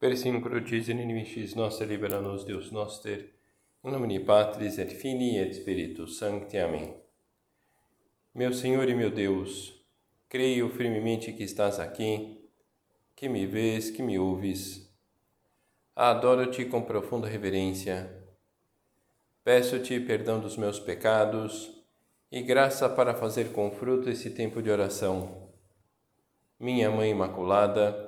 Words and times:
Persim 0.00 0.40
crucis 0.40 0.88
in 0.88 1.00
inimicis 1.00 1.54
nostri 1.54 1.84
libera 1.84 2.20
nos 2.20 2.44
Deus 2.44 2.70
noster, 2.70 3.34
in 3.84 3.90
nomine 3.90 4.20
Patris 4.20 4.78
et 4.78 4.92
Filii 4.92 5.38
et 5.38 5.52
Spiritus 5.52 6.18
Sancti. 6.18 6.56
Amém. 6.56 6.94
Meu 8.32 8.52
Senhor 8.52 8.88
e 8.88 8.94
meu 8.94 9.10
Deus, 9.10 9.74
creio 10.28 10.68
firmemente 10.68 11.32
que 11.32 11.42
estás 11.42 11.80
aqui, 11.80 12.48
que 13.16 13.28
me 13.28 13.44
vês, 13.44 13.90
que 13.90 14.00
me 14.00 14.16
ouves. 14.20 14.88
Adoro-te 15.96 16.64
com 16.66 16.80
profunda 16.80 17.26
reverência. 17.26 18.08
Peço-te 19.42 19.98
perdão 19.98 20.38
dos 20.38 20.56
meus 20.56 20.78
pecados 20.78 21.74
e 22.30 22.40
graça 22.40 22.88
para 22.88 23.14
fazer 23.14 23.50
com 23.50 23.68
fruto 23.72 24.08
esse 24.08 24.30
tempo 24.30 24.62
de 24.62 24.70
oração. 24.70 25.50
Minha 26.60 26.88
Mãe 26.88 27.10
Imaculada, 27.10 28.07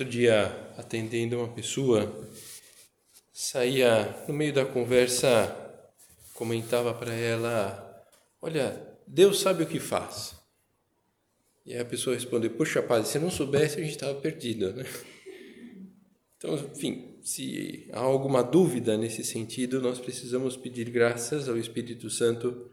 Outro 0.00 0.12
dia, 0.12 0.46
atendendo 0.78 1.36
uma 1.36 1.48
pessoa, 1.48 2.26
saía 3.30 4.24
no 4.26 4.32
meio 4.32 4.50
da 4.50 4.64
conversa, 4.64 5.54
comentava 6.32 6.94
para 6.94 7.12
ela: 7.12 8.02
Olha, 8.40 8.82
Deus 9.06 9.40
sabe 9.40 9.62
o 9.62 9.66
que 9.66 9.78
faz. 9.78 10.34
E 11.66 11.76
a 11.76 11.84
pessoa 11.84 12.16
respondeu: 12.16 12.48
Poxa, 12.52 12.80
padre, 12.80 13.10
se 13.10 13.18
não 13.18 13.30
soubesse, 13.30 13.76
a 13.76 13.82
gente 13.82 13.90
estava 13.90 14.18
perdido, 14.18 14.72
né? 14.72 14.86
Então, 16.38 16.54
enfim, 16.54 17.18
se 17.22 17.86
há 17.92 18.00
alguma 18.00 18.42
dúvida 18.42 18.96
nesse 18.96 19.22
sentido, 19.22 19.82
nós 19.82 19.98
precisamos 19.98 20.56
pedir 20.56 20.88
graças 20.88 21.46
ao 21.46 21.58
Espírito 21.58 22.08
Santo 22.08 22.70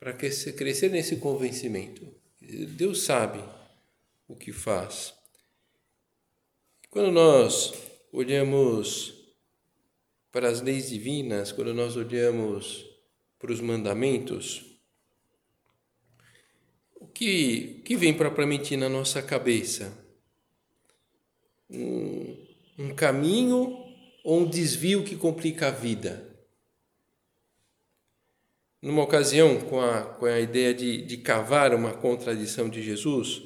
para 0.00 0.14
crescer 0.14 0.88
nesse 0.88 1.16
convencimento. 1.16 2.08
Deus 2.40 3.02
sabe 3.02 3.44
o 4.26 4.34
que 4.34 4.52
faz. 4.52 5.20
Quando 6.92 7.10
nós 7.10 7.72
olhamos 8.12 9.14
para 10.30 10.50
as 10.50 10.60
leis 10.60 10.90
divinas, 10.90 11.50
quando 11.50 11.72
nós 11.72 11.96
olhamos 11.96 12.84
para 13.38 13.50
os 13.50 13.62
mandamentos, 13.62 14.78
o 16.96 17.06
que, 17.06 17.80
que 17.82 17.96
vem 17.96 18.12
propriamente 18.12 18.76
na 18.76 18.90
nossa 18.90 19.22
cabeça? 19.22 19.90
Um, 21.70 22.36
um 22.78 22.94
caminho 22.94 23.74
ou 24.22 24.40
um 24.40 24.46
desvio 24.46 25.02
que 25.02 25.16
complica 25.16 25.68
a 25.68 25.70
vida? 25.70 26.28
Numa 28.82 29.02
ocasião, 29.02 29.58
com 29.62 29.80
a, 29.80 30.02
com 30.02 30.26
a 30.26 30.38
ideia 30.38 30.74
de, 30.74 31.00
de 31.00 31.16
cavar 31.16 31.74
uma 31.74 31.94
contradição 31.94 32.68
de 32.68 32.82
Jesus, 32.82 33.40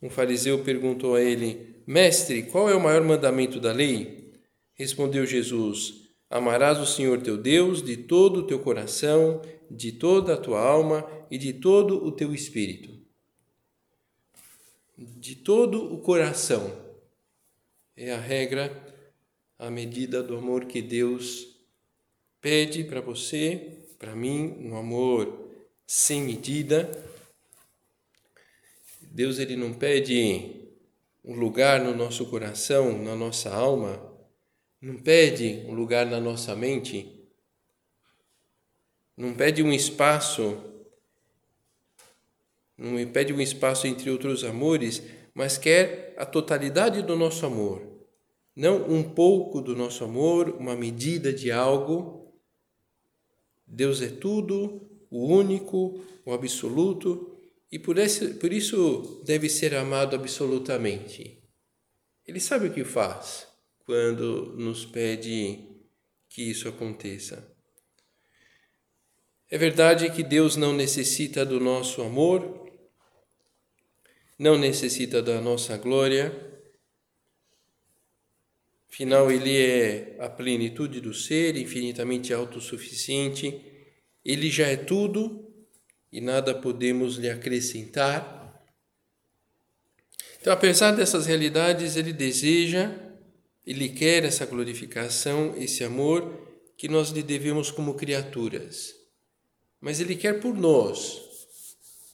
um 0.00 0.08
fariseu 0.08 0.64
perguntou 0.64 1.14
a 1.14 1.20
ele: 1.20 1.69
Mestre, 1.86 2.44
qual 2.44 2.68
é 2.68 2.74
o 2.74 2.80
maior 2.80 3.02
mandamento 3.02 3.60
da 3.60 3.72
lei? 3.72 4.32
Respondeu 4.74 5.26
Jesus: 5.26 6.10
Amarás 6.28 6.78
o 6.78 6.86
Senhor 6.86 7.20
teu 7.20 7.36
Deus 7.36 7.82
de 7.82 7.96
todo 7.96 8.40
o 8.40 8.46
teu 8.46 8.60
coração, 8.60 9.42
de 9.70 9.92
toda 9.92 10.34
a 10.34 10.36
tua 10.36 10.60
alma 10.60 11.08
e 11.30 11.36
de 11.36 11.52
todo 11.52 12.04
o 12.04 12.12
teu 12.12 12.34
espírito. 12.34 12.98
De 14.96 15.34
todo 15.34 15.92
o 15.92 15.98
coração. 15.98 16.88
É 17.96 18.12
a 18.12 18.18
regra, 18.18 18.72
a 19.58 19.70
medida 19.70 20.22
do 20.22 20.36
amor 20.36 20.66
que 20.66 20.80
Deus 20.80 21.56
pede 22.40 22.84
para 22.84 23.00
você, 23.00 23.78
para 23.98 24.14
mim, 24.14 24.56
um 24.60 24.76
amor 24.76 25.50
sem 25.86 26.22
medida. 26.22 26.90
Deus 29.02 29.38
ele 29.38 29.56
não 29.56 29.74
pede 29.74 30.59
um 31.24 31.34
lugar 31.34 31.80
no 31.80 31.94
nosso 31.94 32.26
coração, 32.26 33.02
na 33.02 33.14
nossa 33.14 33.54
alma, 33.54 34.10
não 34.80 34.96
pede 34.96 35.64
um 35.66 35.74
lugar 35.74 36.06
na 36.06 36.18
nossa 36.18 36.56
mente, 36.56 37.20
não 39.16 39.34
pede 39.34 39.62
um 39.62 39.72
espaço, 39.72 40.56
não 42.76 43.06
pede 43.12 43.32
um 43.32 43.40
espaço 43.40 43.86
entre 43.86 44.10
outros 44.10 44.42
amores, 44.42 45.02
mas 45.34 45.58
quer 45.58 46.14
a 46.16 46.24
totalidade 46.24 47.02
do 47.02 47.14
nosso 47.14 47.44
amor, 47.44 47.82
não 48.56 48.90
um 48.90 49.02
pouco 49.02 49.60
do 49.60 49.76
nosso 49.76 50.02
amor, 50.04 50.56
uma 50.58 50.74
medida 50.74 51.32
de 51.32 51.52
algo. 51.52 52.32
Deus 53.66 54.00
é 54.00 54.08
tudo, 54.08 54.88
o 55.10 55.26
único, 55.26 56.00
o 56.24 56.32
absoluto, 56.32 57.29
e 57.70 57.78
por, 57.78 57.98
esse, 57.98 58.34
por 58.34 58.52
isso 58.52 59.22
deve 59.24 59.48
ser 59.48 59.74
amado 59.74 60.16
absolutamente. 60.16 61.40
Ele 62.26 62.40
sabe 62.40 62.66
o 62.66 62.72
que 62.72 62.84
faz 62.84 63.46
quando 63.84 64.56
nos 64.56 64.84
pede 64.84 65.68
que 66.28 66.42
isso 66.42 66.68
aconteça. 66.68 67.48
É 69.48 69.58
verdade 69.58 70.10
que 70.10 70.22
Deus 70.22 70.56
não 70.56 70.72
necessita 70.72 71.44
do 71.44 71.58
nosso 71.58 72.02
amor, 72.02 72.68
não 74.38 74.56
necessita 74.56 75.20
da 75.20 75.40
nossa 75.40 75.76
glória, 75.76 76.32
afinal, 78.88 79.30
Ele 79.30 79.56
é 79.56 80.16
a 80.20 80.28
plenitude 80.28 81.00
do 81.00 81.12
ser, 81.12 81.56
infinitamente 81.56 82.32
autossuficiente, 82.32 83.60
Ele 84.24 84.50
já 84.50 84.68
é 84.68 84.76
tudo 84.76 85.49
e 86.12 86.20
nada 86.20 86.54
podemos 86.54 87.16
lhe 87.16 87.30
acrescentar. 87.30 88.38
Então, 90.40 90.52
apesar 90.52 90.92
dessas 90.92 91.26
realidades, 91.26 91.96
ele 91.96 92.12
deseja, 92.12 92.90
ele 93.66 93.88
quer 93.88 94.24
essa 94.24 94.46
glorificação, 94.46 95.54
esse 95.56 95.84
amor 95.84 96.48
que 96.76 96.88
nós 96.88 97.10
lhe 97.10 97.22
devemos 97.22 97.70
como 97.70 97.94
criaturas. 97.94 98.94
Mas 99.80 100.00
ele 100.00 100.16
quer 100.16 100.40
por 100.40 100.56
nós, 100.56 101.20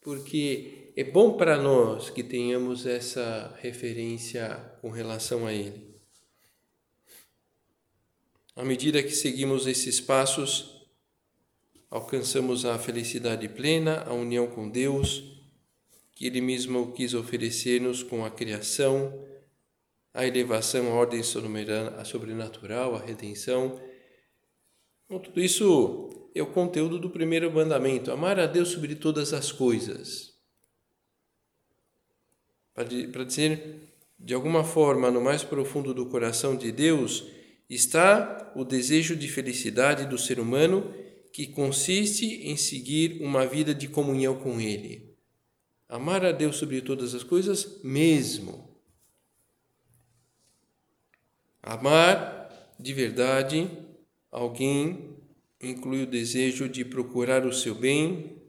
porque 0.02 0.92
é 0.96 1.04
bom 1.04 1.36
para 1.36 1.56
nós 1.56 2.10
que 2.10 2.22
tenhamos 2.22 2.84
essa 2.84 3.56
referência 3.60 4.56
com 4.80 4.90
relação 4.90 5.46
a 5.46 5.52
ele. 5.52 5.94
À 8.56 8.64
medida 8.64 9.02
que 9.02 9.10
seguimos 9.10 9.66
esses 9.66 10.00
passos, 10.00 10.75
alcançamos 11.90 12.64
a 12.64 12.78
felicidade 12.78 13.48
plena, 13.48 14.02
a 14.06 14.12
união 14.12 14.46
com 14.46 14.68
Deus, 14.68 15.22
que 16.14 16.26
Ele 16.26 16.40
mesmo 16.40 16.92
quis 16.92 17.14
oferecer-nos 17.14 18.02
com 18.02 18.24
a 18.24 18.30
criação, 18.30 19.12
a 20.12 20.26
elevação, 20.26 20.88
a 20.88 20.94
ordem 20.94 21.22
sobrenatural, 21.22 22.96
a 22.96 23.00
redenção. 23.00 23.80
Bom, 25.08 25.18
tudo 25.18 25.40
isso 25.40 26.30
é 26.34 26.42
o 26.42 26.46
conteúdo 26.46 26.98
do 26.98 27.10
primeiro 27.10 27.52
mandamento: 27.52 28.10
amar 28.10 28.40
a 28.40 28.46
Deus 28.46 28.70
sobre 28.70 28.94
todas 28.94 29.32
as 29.32 29.52
coisas. 29.52 30.34
Para 32.74 33.24
dizer, 33.24 33.94
de 34.18 34.34
alguma 34.34 34.64
forma, 34.64 35.10
no 35.10 35.20
mais 35.20 35.44
profundo 35.44 35.94
do 35.94 36.06
coração 36.06 36.56
de 36.56 36.72
Deus, 36.72 37.24
está 37.68 38.52
o 38.54 38.64
desejo 38.64 39.16
de 39.16 39.28
felicidade 39.28 40.06
do 40.06 40.18
ser 40.18 40.38
humano 40.40 40.94
que 41.36 41.46
consiste 41.46 42.48
em 42.48 42.56
seguir 42.56 43.20
uma 43.20 43.44
vida 43.44 43.74
de 43.74 43.88
comunhão 43.88 44.38
com 44.38 44.58
Ele. 44.58 45.14
Amar 45.86 46.24
a 46.24 46.32
Deus 46.32 46.56
sobre 46.56 46.80
todas 46.80 47.14
as 47.14 47.22
coisas 47.22 47.78
mesmo. 47.84 48.66
Amar 51.62 52.74
de 52.80 52.94
verdade 52.94 53.70
alguém 54.30 55.14
inclui 55.60 56.04
o 56.04 56.06
desejo 56.06 56.70
de 56.70 56.86
procurar 56.86 57.44
o 57.44 57.52
seu 57.52 57.74
bem, 57.74 58.40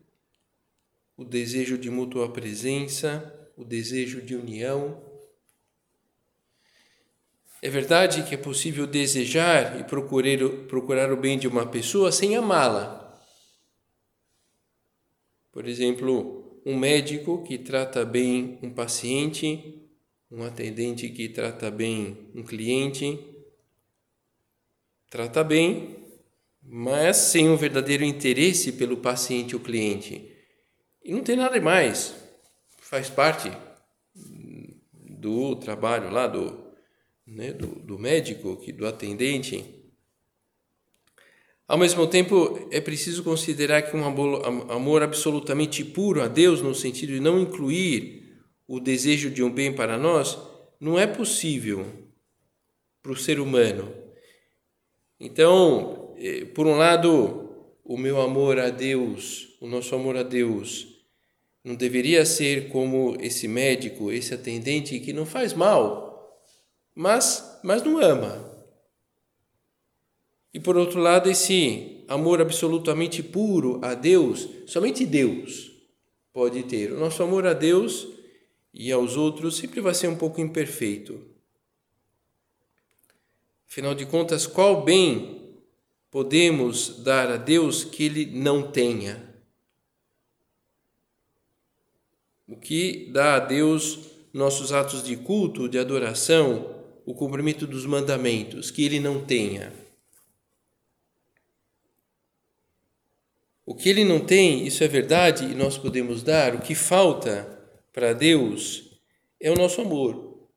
o 1.17 1.25
desejo 1.25 1.77
de 1.77 1.89
mútua 1.89 2.31
presença, 2.31 3.51
o 3.57 3.65
desejo 3.65 4.21
de 4.21 4.33
união. 4.33 5.03
É 7.61 7.69
verdade 7.69 8.21
que 8.23 8.35
é 8.35 8.37
possível 8.37 8.85
desejar 8.85 9.79
e 9.79 9.83
procurar, 9.83 10.47
procurar 10.67 11.11
o 11.11 11.17
bem 11.17 11.39
de 11.39 11.47
uma 11.47 11.65
pessoa 11.65 12.11
sem 12.11 12.35
amá-la. 12.35 13.19
Por 15.51 15.67
exemplo, 15.67 16.61
um 16.63 16.77
médico 16.77 17.43
que 17.43 17.57
trata 17.57 18.05
bem 18.05 18.59
um 18.61 18.69
paciente, 18.69 19.89
um 20.29 20.43
atendente 20.43 21.09
que 21.09 21.29
trata 21.29 21.71
bem 21.71 22.29
um 22.35 22.43
cliente, 22.43 23.19
trata 25.09 25.43
bem, 25.43 26.05
mas 26.61 27.17
sem 27.17 27.49
um 27.49 27.57
verdadeiro 27.57 28.03
interesse 28.03 28.73
pelo 28.73 28.97
paciente 28.97 29.55
ou 29.55 29.61
cliente. 29.61 30.31
E 31.03 31.11
não 31.11 31.23
tem 31.23 31.35
nada 31.35 31.59
mais, 31.59 32.13
faz 32.77 33.09
parte 33.09 33.51
do 34.93 35.55
trabalho 35.55 36.11
lá 36.11 36.27
do, 36.27 36.66
né, 37.27 37.51
do, 37.51 37.67
do 37.67 37.99
médico, 37.99 38.59
do 38.73 38.87
atendente. 38.87 39.65
Ao 41.67 41.77
mesmo 41.77 42.07
tempo, 42.07 42.67
é 42.71 42.79
preciso 42.79 43.23
considerar 43.23 43.81
que 43.81 43.97
um 43.97 44.05
amor 44.05 45.03
absolutamente 45.03 45.83
puro 45.83 46.23
a 46.23 46.27
Deus, 46.29 46.61
no 46.61 46.73
sentido 46.73 47.11
de 47.11 47.19
não 47.19 47.39
incluir 47.39 48.37
o 48.65 48.79
desejo 48.79 49.29
de 49.29 49.43
um 49.43 49.51
bem 49.51 49.73
para 49.73 49.97
nós, 49.97 50.37
não 50.79 50.97
é 50.97 51.05
possível 51.05 51.85
para 53.03 53.11
o 53.11 53.17
ser 53.17 53.39
humano. 53.41 53.93
Então, 55.19 56.15
eh, 56.17 56.45
por 56.45 56.65
um 56.67 56.75
lado, 56.75 57.49
o 57.83 57.97
meu 57.97 58.21
amor 58.21 58.59
a 58.59 58.69
Deus, 58.69 59.57
o 59.59 59.67
nosso 59.67 59.93
amor 59.93 60.15
a 60.15 60.23
Deus, 60.23 60.87
não 61.63 61.75
deveria 61.75 62.25
ser 62.25 62.69
como 62.69 63.17
esse 63.19 63.47
médico, 63.47 64.09
esse 64.11 64.33
atendente 64.33 64.99
que 64.99 65.11
não 65.11 65.25
faz 65.25 65.53
mal, 65.53 66.06
mas, 66.97 67.59
mas 67.63 67.83
não 67.83 67.99
ama. 67.99 68.45
E 70.53 70.59
por 70.59 70.75
outro 70.75 70.99
lado, 70.99 71.29
esse 71.29 72.03
amor 72.07 72.41
absolutamente 72.41 73.21
puro 73.21 73.79
a 73.83 73.93
Deus, 73.93 74.49
somente 74.65 75.05
Deus 75.05 75.71
pode 76.33 76.63
ter. 76.63 76.91
O 76.91 76.99
nosso 76.99 77.21
amor 77.21 77.45
a 77.45 77.53
Deus 77.53 78.07
e 78.73 78.91
aos 78.91 79.15
outros 79.15 79.57
sempre 79.57 79.79
vai 79.79 79.93
ser 79.93 80.07
um 80.07 80.17
pouco 80.17 80.41
imperfeito. 80.41 81.23
Afinal 83.69 83.93
de 83.93 84.05
contas, 84.05 84.47
qual 84.47 84.83
bem 84.83 85.55
podemos 86.09 87.03
dar 87.03 87.29
a 87.29 87.37
Deus 87.37 87.83
que 87.83 88.03
Ele 88.03 88.25
não 88.25 88.71
tenha? 88.71 89.27
o 92.47 92.55
que 92.55 93.09
dá 93.11 93.35
a 93.35 93.39
Deus 93.39 93.99
nossos 94.33 94.71
atos 94.71 95.03
de 95.03 95.17
culto, 95.17 95.67
de 95.67 95.77
adoração, 95.77 96.76
o 97.07 97.15
cumprimento 97.15 97.65
dos 97.65 97.85
mandamentos, 97.85 98.69
que 98.69 98.83
ele 98.83 98.99
não 98.99 99.23
tenha. 99.23 99.71
O 103.65 103.73
que 103.73 103.87
ele 103.87 104.03
não 104.03 104.19
tem, 104.19 104.67
isso 104.67 104.83
é 104.83 104.89
verdade 104.89 105.45
e 105.45 105.55
nós 105.55 105.77
podemos 105.77 106.21
dar. 106.21 106.53
O 106.53 106.59
que 106.59 106.75
falta 106.75 107.45
para 107.93 108.11
Deus 108.11 108.99
é 109.39 109.49
o 109.49 109.55
nosso 109.55 109.79
amor, 109.79 110.49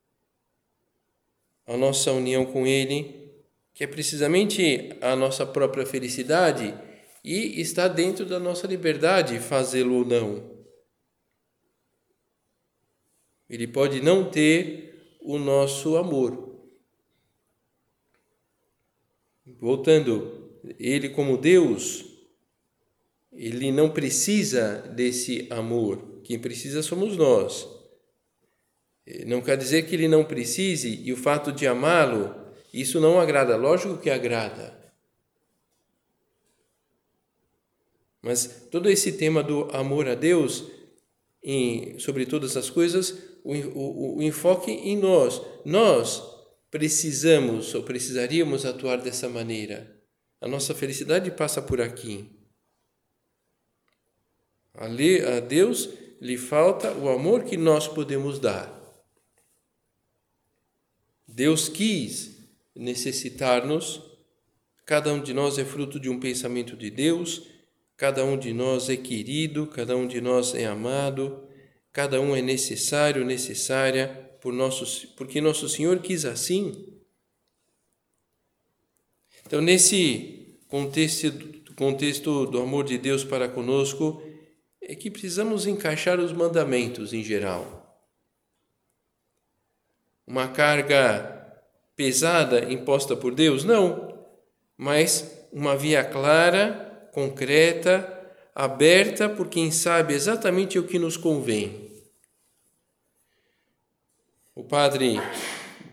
a 1.68 1.76
nossa 1.76 2.10
união 2.10 2.44
com 2.44 2.66
Ele, 2.66 3.32
que 3.72 3.84
é 3.84 3.86
precisamente 3.86 4.96
a 5.00 5.14
nossa 5.14 5.46
própria 5.46 5.86
felicidade 5.86 6.74
e 7.22 7.60
está 7.60 7.86
dentro 7.86 8.26
da 8.26 8.40
nossa 8.40 8.66
liberdade 8.66 9.38
fazê-lo 9.38 9.98
ou 9.98 10.04
não. 10.04 10.50
Ele 13.48 13.68
pode 13.68 14.00
não 14.00 14.28
ter 14.28 14.89
o 15.30 15.38
nosso 15.38 15.96
amor. 15.96 16.50
Voltando, 19.60 20.58
ele 20.78 21.10
como 21.10 21.36
Deus, 21.36 22.04
ele 23.32 23.70
não 23.70 23.90
precisa 23.90 24.78
desse 24.94 25.46
amor. 25.50 26.20
Quem 26.24 26.38
precisa 26.38 26.82
somos 26.82 27.16
nós. 27.16 27.68
Não 29.26 29.40
quer 29.40 29.56
dizer 29.56 29.86
que 29.86 29.94
ele 29.94 30.08
não 30.08 30.24
precise 30.24 31.00
e 31.02 31.12
o 31.12 31.16
fato 31.16 31.52
de 31.52 31.66
amá-lo, 31.66 32.34
isso 32.72 33.00
não 33.00 33.20
agrada. 33.20 33.56
Lógico 33.56 33.98
que 33.98 34.10
agrada. 34.10 34.78
Mas 38.20 38.68
todo 38.70 38.90
esse 38.90 39.12
tema 39.12 39.42
do 39.42 39.64
amor 39.74 40.08
a 40.08 40.14
Deus, 40.14 40.66
em, 41.42 41.98
sobre 41.98 42.26
todas 42.26 42.56
as 42.56 42.68
coisas, 42.68 43.29
o, 43.44 43.54
o, 43.54 44.16
o 44.18 44.22
enfoque 44.22 44.70
em 44.70 44.96
nós. 44.96 45.40
Nós 45.64 46.22
precisamos 46.70 47.74
ou 47.74 47.82
precisaríamos 47.82 48.64
atuar 48.64 48.98
dessa 49.00 49.28
maneira. 49.28 50.00
A 50.40 50.48
nossa 50.48 50.74
felicidade 50.74 51.30
passa 51.30 51.60
por 51.60 51.80
aqui. 51.80 52.30
A 54.74 55.40
Deus 55.40 55.88
lhe 56.20 56.38
falta 56.38 56.92
o 56.92 57.08
amor 57.08 57.44
que 57.44 57.56
nós 57.56 57.88
podemos 57.88 58.38
dar. 58.38 58.78
Deus 61.26 61.68
quis 61.68 62.48
necessitar-nos. 62.74 64.02
Cada 64.86 65.12
um 65.12 65.22
de 65.22 65.32
nós 65.32 65.58
é 65.58 65.64
fruto 65.64 66.00
de 66.00 66.08
um 66.08 66.18
pensamento 66.18 66.76
de 66.76 66.90
Deus. 66.90 67.46
Cada 67.96 68.24
um 68.24 68.38
de 68.38 68.52
nós 68.52 68.88
é 68.88 68.96
querido, 68.96 69.66
cada 69.66 69.96
um 69.96 70.06
de 70.06 70.20
nós 70.20 70.54
é 70.54 70.66
amado. 70.66 71.46
Cada 71.92 72.20
um 72.20 72.36
é 72.36 72.42
necessário, 72.42 73.24
necessária, 73.24 74.08
por 74.40 74.52
nosso, 74.52 75.08
porque 75.16 75.40
nosso 75.40 75.68
Senhor 75.68 75.98
quis 76.00 76.24
assim. 76.24 76.86
Então, 79.44 79.60
nesse 79.60 80.58
contexto, 80.68 81.32
contexto 81.74 82.46
do 82.46 82.60
amor 82.60 82.84
de 82.84 82.98
Deus 82.98 83.24
para 83.24 83.48
conosco, 83.48 84.22
é 84.80 84.94
que 84.94 85.10
precisamos 85.10 85.66
encaixar 85.66 86.20
os 86.20 86.32
mandamentos 86.32 87.12
em 87.12 87.24
geral. 87.24 87.80
Uma 90.26 90.46
carga 90.48 91.38
pesada 91.96 92.72
imposta 92.72 93.16
por 93.16 93.34
Deus? 93.34 93.64
Não, 93.64 94.26
mas 94.76 95.48
uma 95.52 95.76
via 95.76 96.04
clara, 96.04 97.08
concreta, 97.12 98.19
aberta 98.60 99.26
por 99.26 99.48
quem 99.48 99.70
sabe 99.70 100.12
exatamente 100.12 100.78
o 100.78 100.86
que 100.86 100.98
nos 100.98 101.16
convém. 101.16 101.90
O 104.54 104.62
padre 104.62 105.18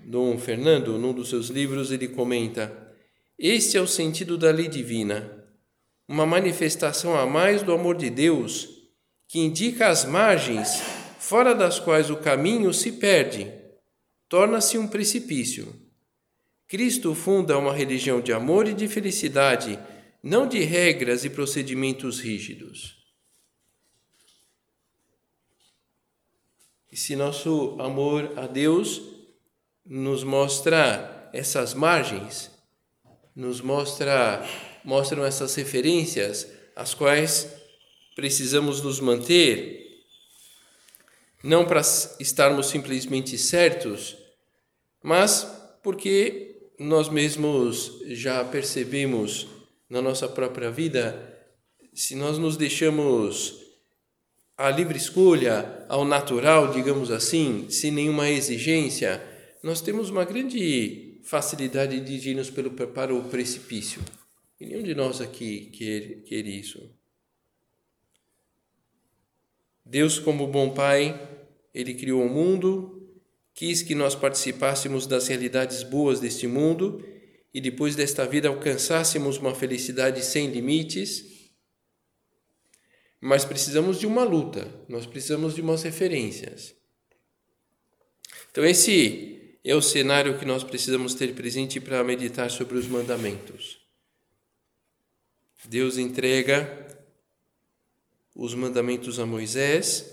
Dom 0.04 0.38
Fernando, 0.38 0.98
num 0.98 1.14
dos 1.14 1.30
seus 1.30 1.48
livros, 1.48 1.94
ele 1.94 2.10
comenta: 2.10 2.94
Este 3.40 3.78
é 3.78 3.82
o 3.82 3.88
sentido 3.88 4.38
da 4.38 4.52
lei 4.52 4.68
divina, 4.68 5.46
uma 6.10 6.26
manifestação 6.26 7.16
a 7.16 7.26
mais 7.26 7.64
do 7.64 7.72
amor 7.72 7.96
de 7.96 8.10
Deus 8.10 8.68
que 9.30 9.40
indica 9.40 9.88
as 9.88 10.04
margens 10.04 10.82
fora 11.20 11.56
das 11.56 11.80
quais 11.80 12.10
o 12.10 12.18
caminho 12.18 12.74
se 12.74 12.94
perde, 12.94 13.50
torna-se 14.28 14.78
um 14.78 14.88
precipício. 14.88 15.74
Cristo 16.68 17.16
funda 17.16 17.58
uma 17.58 17.74
religião 17.74 18.20
de 18.20 18.34
amor 18.34 18.68
e 18.68 18.74
de 18.74 18.90
felicidade 18.90 19.80
não 20.28 20.46
de 20.46 20.60
regras 20.60 21.24
e 21.24 21.30
procedimentos 21.30 22.20
rígidos. 22.20 22.98
E 26.92 26.98
se 26.98 27.16
nosso 27.16 27.78
amor 27.80 28.38
a 28.38 28.46
Deus 28.46 29.02
nos 29.86 30.26
mostra 30.26 31.30
essas 31.32 31.74
margens, 31.74 32.52
nos 33.34 33.62
mostra 33.62 34.46
mostram 34.84 35.24
essas 35.26 35.56
referências 35.56 36.46
às 36.76 36.94
quais 36.94 37.50
precisamos 38.14 38.82
nos 38.82 39.00
manter, 39.00 40.04
não 41.42 41.66
para 41.66 41.80
estarmos 42.20 42.68
simplesmente 42.68 43.38
certos, 43.38 44.18
mas 45.02 45.48
porque 45.82 46.70
nós 46.78 47.08
mesmos 47.08 48.02
já 48.08 48.44
percebemos 48.44 49.57
na 49.90 50.02
nossa 50.02 50.28
própria 50.28 50.70
vida, 50.70 51.36
se 51.94 52.16
nós 52.16 52.38
nos 52.38 52.58
deixamos 52.58 53.64
à 54.58 54.70
livre 54.70 54.98
escolha, 54.98 55.86
ao 55.88 56.04
natural, 56.04 56.72
digamos 56.72 57.12
assim, 57.12 57.70
sem 57.70 57.92
nenhuma 57.92 58.30
exigência, 58.30 59.22
nós 59.64 59.82
temos 59.82 60.10
uma 60.10 60.26
grande 60.26 61.20
facilidade 61.24 62.00
de 62.00 62.52
pelo, 62.52 62.72
para 62.72 63.14
o 63.14 63.30
precipício. 63.30 64.02
E 64.60 64.66
nenhum 64.66 64.84
de 64.84 64.96
nós 64.96 65.22
aqui 65.22 65.72
quer, 65.72 66.24
quer 66.24 66.46
isso. 66.46 66.90
Deus, 69.86 70.20
como 70.20 70.48
bom 70.48 70.74
Pai, 70.74 71.20
Ele 71.74 71.94
criou 71.94 72.24
o 72.24 72.30
mundo, 72.30 73.10
quis 73.54 73.82
que 73.82 73.96
nós 73.96 74.16
participássemos 74.16 75.08
das 75.08 75.28
realidades 75.28 75.84
boas 75.84 76.20
deste 76.20 76.46
mundo 76.46 77.04
e 77.54 77.62
depois 77.62 77.96
desta 77.96 78.26
vida 78.26 78.48
alcançássemos 78.50 79.38
uma 79.38 79.56
felicidade 79.56 80.24
sem 80.24 80.50
limites, 80.50 81.52
mas 83.20 83.44
precisamos 83.44 84.00
de 84.00 84.06
uma 84.06 84.24
luta, 84.24 84.70
nós 84.88 85.06
precisamos 85.06 85.56
de 85.56 85.62
umas 85.62 85.84
referências. 85.84 86.76
Então, 88.52 88.66
esse 88.66 89.60
é 89.64 89.76
o 89.76 89.82
cenário 89.82 90.38
que 90.38 90.46
nós 90.46 90.64
precisamos 90.64 91.14
ter 91.14 91.34
presente 91.34 91.80
para 91.80 92.04
meditar 92.04 92.50
sobre 92.50 92.78
os 92.78 92.88
mandamentos. 92.88 93.80
Deus 95.66 95.98
entrega 95.98 96.88
os 98.36 98.54
mandamentos 98.54 99.20
a 99.20 99.26
Moisés, 99.26 100.06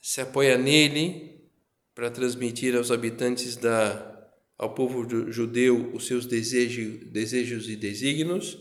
se 0.00 0.20
apoia 0.20 0.56
nele 0.56 1.48
para 1.94 2.10
transmitir 2.10 2.74
aos 2.74 2.90
habitantes 2.90 3.56
da 3.56 4.19
ao 4.60 4.74
povo 4.74 5.08
judeu 5.32 5.90
os 5.94 6.06
seus 6.06 6.26
desejos, 6.26 7.06
desejos 7.06 7.66
e 7.66 7.74
desígnios. 7.74 8.58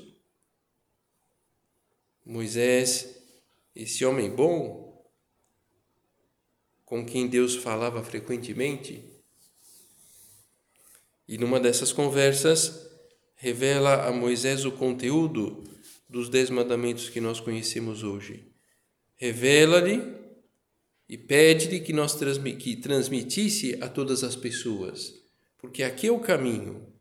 Moisés, 2.25 3.21
esse 3.75 4.05
homem 4.05 4.33
bom, 4.33 5.05
com 6.85 7.05
quem 7.05 7.27
Deus 7.27 7.53
falava 7.53 8.01
frequentemente, 8.01 9.03
e 11.27 11.37
numa 11.37 11.59
dessas 11.59 11.91
conversas 11.91 12.89
revela 13.35 14.07
a 14.07 14.13
Moisés 14.13 14.63
o 14.63 14.71
conteúdo 14.71 15.65
dos 16.07 16.29
dez 16.29 16.49
mandamentos 16.49 17.09
que 17.09 17.19
nós 17.19 17.41
conhecemos 17.41 18.03
hoje. 18.03 18.49
Revela-lhe 19.17 20.01
e 21.09 21.17
pede-lhe 21.17 21.81
que 21.81 21.91
nós 21.91 22.17
que 22.57 22.77
transmitisse 22.77 23.77
a 23.81 23.89
todas 23.89 24.23
as 24.23 24.37
pessoas, 24.37 25.18
porque 25.59 25.83
aqui 25.83 26.07
é 26.07 26.11
o 26.11 26.19
caminho. 26.19 26.91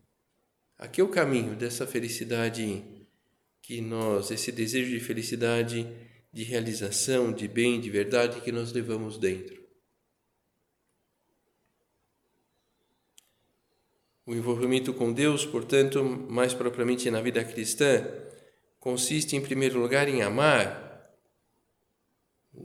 Aqui 0.77 1.01
é 1.01 1.05
o 1.05 1.09
caminho 1.09 1.57
dessa 1.57 1.87
felicidade 1.87 2.85
que 3.63 3.81
nós, 3.81 4.31
esse 4.31 4.53
desejo 4.53 4.91
de 4.91 5.01
felicidade, 5.01 5.87
de 6.33 6.45
realização, 6.45 7.33
de 7.33 7.49
bem, 7.49 7.81
de 7.81 7.89
verdade 7.89 8.41
que 8.41 8.53
nós 8.53 8.73
levamos 8.73 9.19
dentro. 9.19 9.59
O 14.27 14.35
envolvimento 14.35 14.93
com 14.93 15.13
Deus, 15.13 15.47
portanto, 15.47 16.05
mais 16.05 16.53
propriamente 16.53 17.11
na 17.11 17.23
vida 17.23 17.43
cristã, 17.43 18.07
consiste 18.79 19.35
em 19.35 19.41
primeiro 19.41 19.81
lugar 19.81 20.07
em 20.07 20.21
amar 20.21 20.89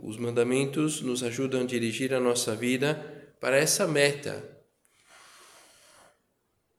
os 0.01 0.17
mandamentos 0.17 1.01
nos 1.01 1.23
ajudam 1.23 1.61
a 1.61 1.65
dirigir 1.65 2.13
a 2.13 2.19
nossa 2.19 2.55
vida 2.55 3.35
para 3.39 3.57
essa 3.57 3.87
meta. 3.87 4.43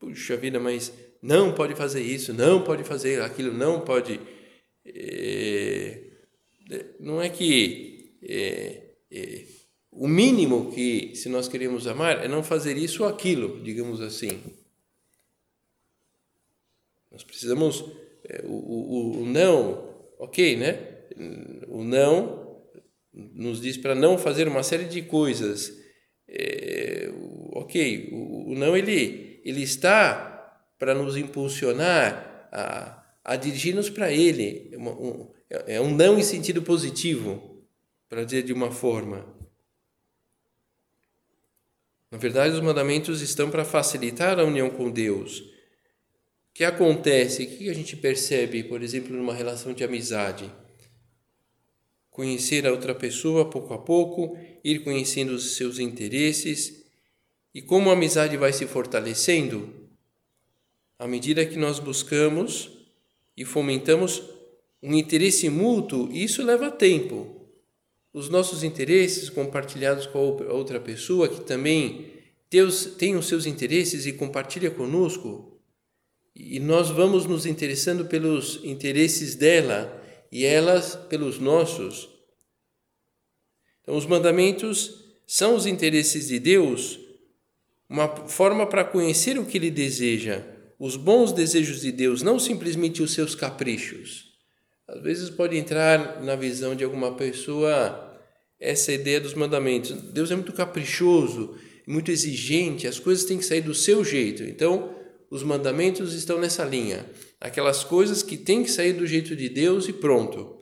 Puxa 0.05 0.37
vida, 0.37 0.61
mas 0.61 0.93
não 1.23 1.55
pode 1.55 1.75
fazer 1.75 2.03
isso, 2.03 2.35
não 2.35 2.63
pode 2.63 2.85
fazer 2.85 3.23
aquilo, 3.23 3.53
não 3.53 3.81
pode. 3.81 4.21
É, 4.85 6.01
não 7.01 7.23
é 7.23 7.31
que 7.31 8.19
é, 8.23 8.83
é, 9.11 9.45
o 9.91 10.07
mínimo 10.07 10.71
que, 10.73 11.17
se 11.17 11.31
nós 11.31 11.49
queremos 11.49 11.87
amar, 11.87 12.23
é 12.23 12.29
não 12.29 12.43
fazer 12.43 12.77
isso 12.77 13.03
ou 13.03 13.09
aquilo, 13.09 13.63
digamos 13.63 14.01
assim. 14.03 14.43
Nós 17.11 17.25
precisamos. 17.25 17.81
O, 18.45 18.53
o, 18.53 19.23
o 19.23 19.27
não, 19.27 19.89
ok, 20.19 20.57
né? 20.57 21.07
O 21.69 21.83
não 21.83 22.63
nos 23.13 23.61
diz 23.61 23.79
para 23.79 23.95
não 23.95 24.19
fazer 24.19 24.49
uma 24.49 24.63
série 24.63 24.85
de 24.85 25.01
coisas. 25.03 25.83
É, 26.29 27.11
ok, 27.53 28.11
o, 28.13 28.51
o, 28.51 28.55
não 28.55 28.77
ele, 28.77 29.24
ele 29.45 29.63
está 29.63 30.59
para 30.79 30.95
nos 30.95 31.17
impulsionar 31.17 32.49
a, 32.51 33.05
a 33.23 33.37
dirigir-nos 33.37 33.91
para 33.91 34.11
Ele. 34.11 34.71
É, 34.73 34.79
um, 34.79 35.31
é 35.67 35.81
um 35.81 35.95
não 35.95 36.19
em 36.19 36.23
sentido 36.23 36.63
positivo, 36.63 37.63
para 38.09 38.25
dizer 38.25 38.43
de 38.43 38.53
uma 38.53 38.71
forma. 38.71 39.27
Na 42.11 42.19
verdade, 42.19 42.55
os 42.55 42.61
mandamentos 42.61 43.21
estão 43.21 43.51
para 43.51 43.65
facilitar 43.65 44.39
a 44.39 44.45
união 44.45 44.71
com 44.71 44.91
Deus. 44.91 45.41
O 45.41 46.55
que 46.55 46.65
acontece? 46.65 47.43
O 47.43 47.47
que 47.47 47.69
a 47.69 47.75
gente 47.75 47.97
percebe, 47.97 48.65
por 48.65 48.83
exemplo, 48.83 49.15
numa 49.15 49.35
relação 49.35 49.73
de 49.73 49.85
amizade? 49.85 50.51
conhecer 52.15 52.65
a 52.65 52.71
outra 52.71 52.95
pessoa 52.95 53.51
pouco 53.51 53.75
a 53.75 53.79
pouco, 53.79 54.39
ir 54.63 54.85
conhecendo 54.85 55.31
os 55.31 55.57
seus 55.57 55.81
interesses 55.81 56.84
e 57.55 57.63
como 57.63 57.89
a 57.89 57.93
amizade 57.93 58.37
vai 58.37 58.53
se 58.53 58.67
fortalecendo 58.67 59.73
à 60.99 61.07
medida 61.07 61.47
que 61.47 61.57
nós 61.57 61.79
buscamos 61.79 62.71
e 63.37 63.45
fomentamos 63.45 64.23
um 64.83 64.95
interesse 64.95 65.49
mútuo, 65.49 66.11
isso 66.13 66.43
leva 66.43 66.71
tempo. 66.71 67.49
Os 68.13 68.29
nossos 68.29 68.63
interesses 68.63 69.29
compartilhados 69.31 70.07
com 70.07 70.19
a 70.19 70.53
outra 70.53 70.81
pessoa 70.81 71.29
que 71.29 71.41
também 71.41 72.13
Deus 72.51 72.85
tem 72.97 73.17
os 73.17 73.27
seus 73.27 73.47
interesses 73.47 74.07
e 74.07 74.13
compartilha 74.13 74.71
conosco, 74.71 75.61
e 76.35 76.61
nós 76.61 76.91
vamos 76.91 77.27
nos 77.27 77.47
interessando 77.47 78.07
pelos 78.07 78.61
interesses 78.63 79.35
dela 79.35 80.03
e 80.31 80.45
elas 80.45 80.95
pelos 80.95 81.39
nossos. 81.39 82.09
Então, 83.83 83.97
os 83.97 84.07
mandamentos 84.07 85.05
são 85.27 85.57
os 85.57 85.67
interesses 85.67 86.29
de 86.29 86.39
Deus, 86.39 86.99
uma 87.89 88.09
forma 88.29 88.67
para 88.67 88.85
conhecer 88.85 89.39
o 89.39 89.45
que 89.45 89.59
Ele 89.59 89.71
deseja, 89.71 90.43
os 90.79 90.97
bons 90.97 91.33
desejos 91.33 91.81
de 91.81 91.93
Deus, 91.93 92.23
não 92.23 92.39
simplesmente 92.39 93.03
os 93.03 93.13
seus 93.13 93.35
caprichos. 93.35 94.33
Às 94.89 95.03
vezes 95.03 95.31
pode 95.31 95.57
entrar 95.57 96.23
na 96.23 96.37
visão 96.37 96.75
de 96.75 96.85
alguma 96.85 97.15
pessoa 97.15 98.13
essa 98.61 98.93
ideia 98.93 99.21
dos 99.21 99.35
mandamentos. 99.35 99.93
Deus 100.13 100.31
é 100.31 100.35
muito 100.35 100.53
caprichoso, 100.53 101.57
muito 101.87 102.11
exigente, 102.11 102.87
as 102.87 102.99
coisas 102.99 103.25
têm 103.25 103.39
que 103.39 103.45
sair 103.45 103.61
do 103.61 103.75
seu 103.75 104.05
jeito. 104.05 104.43
Então, 104.43 104.95
os 105.31 105.43
mandamentos 105.43 106.15
estão 106.15 106.39
nessa 106.39 106.65
linha 106.65 107.07
aquelas 107.41 107.85
coisas 107.85 108.23
que 108.23 108.39
têm 108.39 108.63
que 108.63 108.71
sair 108.71 108.95
do 108.95 109.07
jeito 109.07 109.37
de 109.37 109.49
Deus 109.49 109.87
e 109.89 109.93
pronto. 109.93 110.59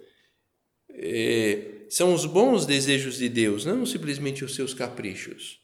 É, 0.91 1.87
são 1.89 2.13
os 2.13 2.27
bons 2.27 2.67
desejos 2.67 3.19
de 3.19 3.29
Deus, 3.29 3.65
não 3.65 3.87
simplesmente 3.87 4.45
os 4.45 4.55
seus 4.55 4.75
caprichos. 4.75 5.62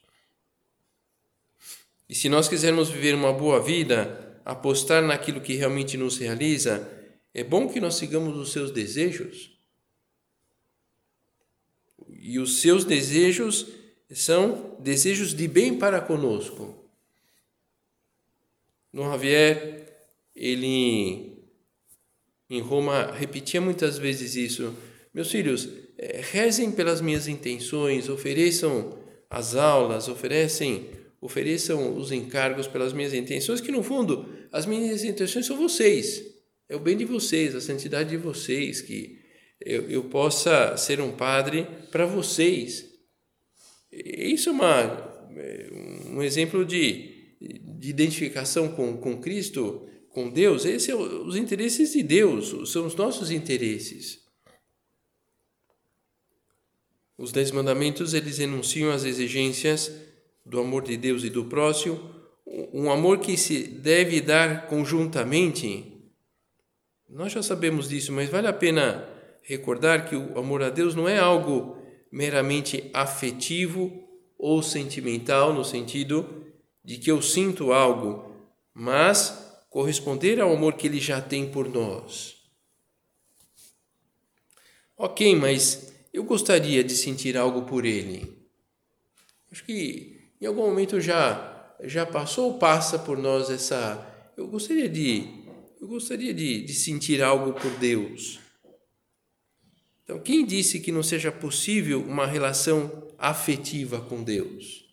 E 2.09 2.15
se 2.15 2.29
nós 2.29 2.49
quisermos 2.49 2.88
viver 2.88 3.15
uma 3.15 3.33
boa 3.33 3.62
vida, 3.62 4.41
apostar 4.45 5.03
naquilo 5.03 5.41
que 5.41 5.55
realmente 5.55 5.97
nos 5.97 6.17
realiza, 6.17 6.88
é 7.35 7.45
bom 7.45 7.69
que 7.69 7.81
nós 7.81 7.97
sigamos 7.97 8.37
os 8.37 8.50
seus 8.50 8.71
desejos. 8.71 9.57
E 12.09 12.38
os 12.38 12.61
seus 12.61 12.85
desejos 12.85 13.67
são 14.11 14.77
desejos 14.81 15.35
de 15.35 15.47
bem 15.47 15.79
para 15.79 16.00
conosco. 16.00 16.75
No 18.93 19.03
Javier, 19.03 20.07
ele 20.35 21.38
em 22.49 22.61
Roma 22.61 23.12
repetia 23.12 23.61
muitas 23.61 23.99
vezes 23.99 24.35
isso. 24.35 24.75
Meus 25.12 25.31
filhos, 25.31 25.69
eh, 25.99 26.23
rezem 26.23 26.73
pelas 26.73 27.00
minhas 27.00 27.29
intenções, 27.29 28.09
ofereçam 28.09 28.99
as 29.29 29.55
aulas, 29.55 30.09
oferecem, 30.09 30.88
ofereçam 31.21 31.97
os 31.97 32.13
encargos 32.13 32.67
pelas 32.67 32.93
minhas 32.93 33.13
intenções, 33.13 33.61
que 33.61 33.73
no 33.73 33.83
fundo 33.83 34.29
as 34.53 34.67
minhas 34.67 35.05
intenções 35.05 35.47
são 35.47 35.57
vocês. 35.57 36.23
É 36.69 36.77
o 36.77 36.81
bem 36.81 36.97
de 36.97 37.05
vocês, 37.05 37.55
a 37.55 37.61
santidade 37.61 38.11
de 38.11 38.17
vocês, 38.17 38.81
que 38.81 39.19
eu, 39.61 39.91
eu 39.91 40.05
possa 40.05 40.77
ser 40.77 41.01
um 41.01 41.13
padre 41.13 41.67
para 41.91 42.07
vocês. 42.07 42.87
Isso 43.91 44.51
é 44.51 44.53
uma, 44.53 45.29
é, 45.37 45.71
um 46.07 46.23
exemplo 46.23 46.65
de, 46.65 47.37
de 47.41 47.89
identificação 47.89 48.69
com, 48.69 48.97
com 48.99 49.19
Cristo 49.21 49.87
com 50.11 50.31
Deus, 50.31 50.65
esses 50.65 50.85
são 50.85 51.27
os 51.27 51.37
interesses 51.37 51.93
de 51.93 52.03
Deus, 52.03 52.73
são 52.73 52.87
os 52.87 52.95
nossos 52.95 53.31
interesses. 53.31 54.27
Os 57.17 57.31
Dez 57.31 57.51
Mandamentos, 57.51 58.15
eles 58.15 58.39
enunciam 58.39 58.91
as 58.91 59.05
exigências 59.05 59.93
do 60.49 60.59
amor 60.59 60.83
de 60.83 60.97
Deus 60.97 61.23
e 61.25 61.31
do 61.31 61.45
próximo, 61.45 62.19
um 62.73 62.90
amor 62.90 63.19
que 63.19 63.37
se 63.37 63.62
deve 63.64 64.21
dar 64.21 64.67
conjuntamente. 64.67 65.93
Nós 67.09 67.33
já 67.33 67.43
sabemos 67.43 67.88
disso, 67.88 68.12
mas 68.12 68.31
vale 68.31 68.47
a 68.47 68.52
pena 68.52 69.07
recordar 69.43 70.09
que 70.09 70.17
o 70.17 70.38
amor 70.38 70.62
a 70.62 70.71
Deus 70.71 70.95
não 70.95 71.09
é 71.09 71.19
algo 71.19 71.76
meramente 72.11 72.90
afetivo 72.95 74.09
ou 74.38 74.62
sentimental, 74.62 75.52
no 75.52 75.64
sentido 75.64 76.47
de 76.83 76.97
que 76.97 77.11
eu 77.11 77.21
sinto 77.21 77.73
algo, 77.73 78.33
mas 78.73 79.62
corresponder 79.69 80.40
ao 80.40 80.52
amor 80.52 80.75
que 80.75 80.87
ele 80.87 81.00
já 81.00 81.21
tem 81.21 81.50
por 81.50 81.69
nós. 81.69 82.37
Ok, 84.97 85.37
mas 85.37 85.93
eu 86.12 86.25
gostaria 86.25 86.83
de 86.83 86.95
sentir 86.95 87.37
algo 87.37 87.62
por 87.62 87.85
ele. 87.85 88.37
Acho 89.50 89.64
que 89.64 90.18
em 90.40 90.47
algum 90.47 90.62
momento 90.62 91.00
já 91.00 91.54
já 91.83 92.04
passou 92.04 92.52
ou 92.52 92.59
passa 92.59 92.99
por 92.99 93.16
nós 93.16 93.50
essa. 93.50 94.04
Eu 94.37 94.49
gostaria 94.49 94.88
de 94.88 95.47
eu 95.80 95.87
gostaria 95.87 96.35
de, 96.35 96.62
de 96.62 96.75
sentir 96.75 97.23
algo 97.23 97.52
por 97.52 97.71
Deus. 97.78 98.40
Então, 100.02 100.18
quem 100.18 100.45
disse 100.45 100.80
que 100.80 100.90
não 100.90 101.02
seja 101.02 101.30
possível 101.30 102.00
uma 102.00 102.26
relação 102.26 103.07
afetiva 103.16 104.00
com 104.00 104.25
Deus? 104.25 104.88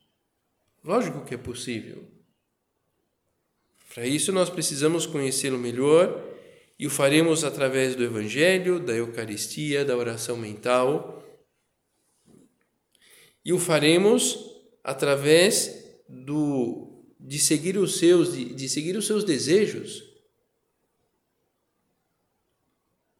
Lógico 0.83 1.25
que 1.25 1.33
é 1.33 1.37
possível. 1.37 2.03
Para 3.93 4.05
isso, 4.05 4.31
nós 4.31 4.49
precisamos 4.49 5.05
conhecê-lo 5.05 5.57
melhor 5.57 6.21
e 6.77 6.85
o 6.85 6.89
faremos 6.89 7.43
através 7.43 7.95
do 7.95 8.03
Evangelho, 8.03 8.79
da 8.79 8.93
Eucaristia, 8.93 9.85
da 9.85 9.95
oração 9.95 10.37
mental. 10.37 11.23
E 13.43 13.53
o 13.53 13.57
faremos 13.57 14.54
através 14.85 15.83
do, 16.07 17.03
de 17.19 17.39
seguir 17.39 17.75
os 17.75 17.97
seus, 17.97 18.33
de, 18.33 18.53
de 18.53 18.69
seguir 18.69 18.95
os 18.95 19.07
seus 19.07 19.23
desejos. 19.23 20.03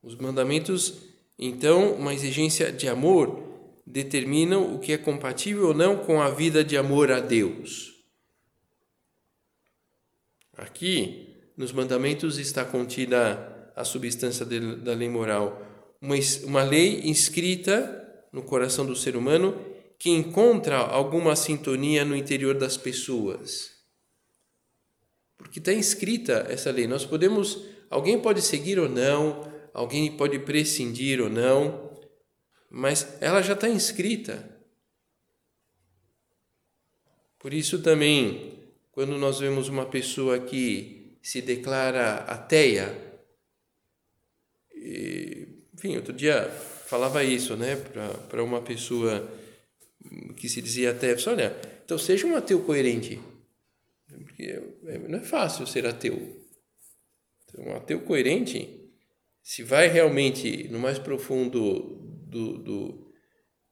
Os 0.04 0.16
mandamentos, 0.16 1.02
então, 1.40 1.94
uma 1.96 2.14
exigência 2.14 2.72
de 2.72 2.88
amor, 2.88 3.44
determinam 3.84 4.76
o 4.76 4.80
que 4.80 4.94
é 4.94 4.98
compatível 4.98 5.70
ou 5.70 5.74
não 5.74 5.98
com 5.98 6.22
a 6.22 6.30
vida 6.30 6.64
de 6.64 6.78
amor 6.78 7.12
a 7.12 7.20
Deus. 7.20 7.96
Aqui, 10.56 11.34
nos 11.58 11.72
mandamentos 11.72 12.38
está 12.38 12.64
contida 12.64 13.72
a 13.76 13.84
substância 13.84 14.46
de, 14.46 14.76
da 14.78 14.94
lei 14.94 15.10
moral, 15.10 15.62
uma, 16.00 16.16
uma 16.44 16.64
lei 16.64 17.02
inscrita 17.06 18.04
no 18.32 18.44
coração 18.44 18.86
do 18.86 18.96
ser 18.96 19.16
humano 19.16 19.75
que 19.98 20.10
encontra 20.10 20.78
alguma 20.78 21.36
sintonia 21.36 22.04
no 22.04 22.16
interior 22.16 22.56
das 22.58 22.78
pessoas. 22.78 23.76
Porque 25.38 25.60
está 25.60 25.74
inscrita 25.74 26.46
essa 26.50 26.72
lei. 26.72 26.88
Nós 26.88 27.06
podemos, 27.06 27.66
alguém 27.90 28.20
pode 28.20 28.42
seguir 28.42 28.80
ou 28.80 28.90
não, 28.90 29.52
alguém 29.74 30.16
pode 30.16 30.40
prescindir 30.40 31.22
ou 31.22 31.30
não, 31.30 31.92
mas 32.70 33.18
ela 33.22 33.42
já 33.42 33.54
está 33.54 33.70
inscrita. 33.70 34.52
Por 37.40 37.54
isso 37.54 37.82
também, 37.82 38.74
quando 38.92 39.18
nós 39.18 39.40
vemos 39.40 39.68
uma 39.70 39.86
pessoa 39.86 40.40
que 40.40 41.18
se 41.22 41.42
declara 41.42 42.18
ateia, 42.26 43.06
enfim, 45.74 45.96
outro 45.96 46.14
dia 46.14 46.50
falava 46.86 47.24
isso, 47.24 47.56
né, 47.56 47.76
para 48.30 48.44
uma 48.44 48.62
pessoa 48.62 49.28
que 50.36 50.48
se 50.50 50.62
dizia 50.62 50.92
até, 50.92 51.16
olha, 51.28 51.56
então 51.84 51.98
seja 51.98 52.26
um 52.26 52.36
ateu 52.36 52.62
coerente, 52.64 53.20
porque 54.08 54.62
não 55.08 55.20
é 55.20 55.24
fácil 55.24 55.66
ser 55.68 55.86
ateu. 55.86 56.46
Então, 57.44 57.66
um 57.66 57.76
ateu 57.76 58.02
coerente, 58.02 58.92
se 59.44 59.64
vai 59.64 59.88
realmente 59.88 60.68
no 60.70 60.80
mais 60.80 61.00
profundo 61.00 62.20
do, 62.28 62.58
do, 62.58 63.14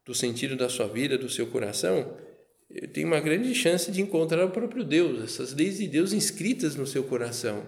do 0.05 0.15
sentido 0.15 0.55
da 0.55 0.69
sua 0.69 0.87
vida, 0.87 1.17
do 1.17 1.29
seu 1.29 1.47
coração, 1.47 2.17
tem 2.93 3.05
uma 3.05 3.19
grande 3.19 3.53
chance 3.53 3.91
de 3.91 4.01
encontrar 4.01 4.45
o 4.45 4.51
próprio 4.51 4.83
Deus, 4.83 5.23
essas 5.23 5.53
leis 5.53 5.77
de 5.77 5.87
Deus 5.87 6.13
inscritas 6.13 6.75
no 6.75 6.87
seu 6.87 7.03
coração. 7.03 7.67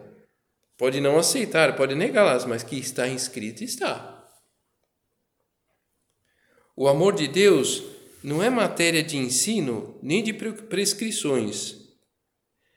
Pode 0.78 1.00
não 1.00 1.18
aceitar, 1.18 1.76
pode 1.76 1.96
negá-las, 1.96 2.46
mas 2.46 2.64
que 2.64 2.78
está 2.78 3.08
inscrito, 3.08 3.64
está. 3.64 4.12
O 6.76 6.88
amor 6.88 7.16
de 7.16 7.28
Deus 7.28 7.95
não 8.26 8.42
é 8.42 8.50
matéria 8.50 9.04
de 9.04 9.18
ensino 9.18 10.00
nem 10.02 10.24
de 10.24 10.34
prescrições. 10.34 11.76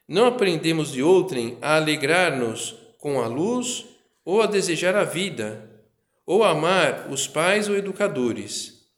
Não 0.07 0.27
aprendemos 0.27 0.93
de 0.93 1.03
outrem 1.03 1.57
a 1.63 1.77
alegrar-nos 1.77 2.77
com 2.99 3.19
a 3.19 3.27
luz 3.27 3.87
ou 4.27 4.43
a 4.43 4.47
desejar 4.47 4.95
a 4.95 5.05
vida, 5.05 5.83
ou 6.27 6.45
a 6.45 6.51
amar 6.51 7.11
os 7.11 7.27
pais 7.27 7.67
ou 7.67 7.75
educadores. 7.75 8.91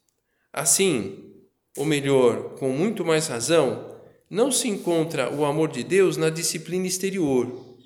Assim, 0.53 1.37
ou 1.77 1.85
melhor, 1.85 2.57
com 2.57 2.71
muito 2.71 3.05
mais 3.05 3.29
razão, 3.29 4.01
não 4.29 4.51
se 4.51 4.67
encontra 4.67 5.33
o 5.33 5.45
amor 5.45 5.71
de 5.71 5.85
Deus 5.85 6.17
na 6.17 6.31
disciplina 6.31 6.85
exterior. 6.85 7.77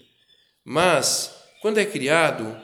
Mas, 0.65 1.37
quando 1.61 1.77
é 1.77 1.85
criado, 1.85 2.57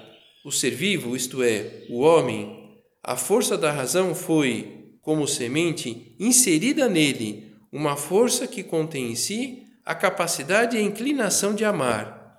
o 0.47 0.51
ser 0.51 0.71
vivo, 0.71 1.15
isto 1.15 1.43
é, 1.43 1.85
o 1.91 2.01
homem, 2.01 2.81
a 3.03 3.19
força 3.19 3.59
da 3.59 3.71
razão 3.71 4.15
foi, 4.15 4.80
como 5.11 5.27
semente, 5.27 6.15
inserida 6.21 6.89
nele, 6.89 7.53
uma 7.73 7.97
força 7.97 8.47
que 8.47 8.63
contém 8.63 9.11
em 9.11 9.17
si 9.17 9.65
a 9.85 9.93
capacidade 9.93 10.77
e 10.77 10.79
a 10.79 10.83
inclinação 10.83 11.53
de 11.53 11.65
amar. 11.65 12.39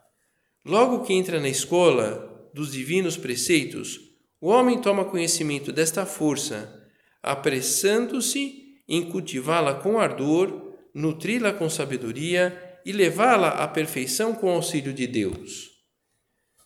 Logo 0.66 1.04
que 1.04 1.12
entra 1.12 1.38
na 1.38 1.50
escola 1.50 2.50
dos 2.54 2.72
divinos 2.72 3.18
preceitos, 3.18 4.00
o 4.40 4.48
homem 4.48 4.80
toma 4.80 5.04
conhecimento 5.04 5.74
desta 5.74 6.06
força, 6.06 6.90
apressando-se 7.22 8.78
em 8.88 9.04
cultivá-la 9.04 9.74
com 9.74 10.00
ardor, 10.00 10.74
nutri-la 10.96 11.52
com 11.52 11.70
sabedoria 11.70 12.80
e 12.86 12.94
levá-la 12.94 13.50
à 13.50 13.68
perfeição 13.68 14.34
com 14.34 14.48
o 14.48 14.56
auxílio 14.56 14.94
de 14.94 15.08
Deus. 15.08 15.72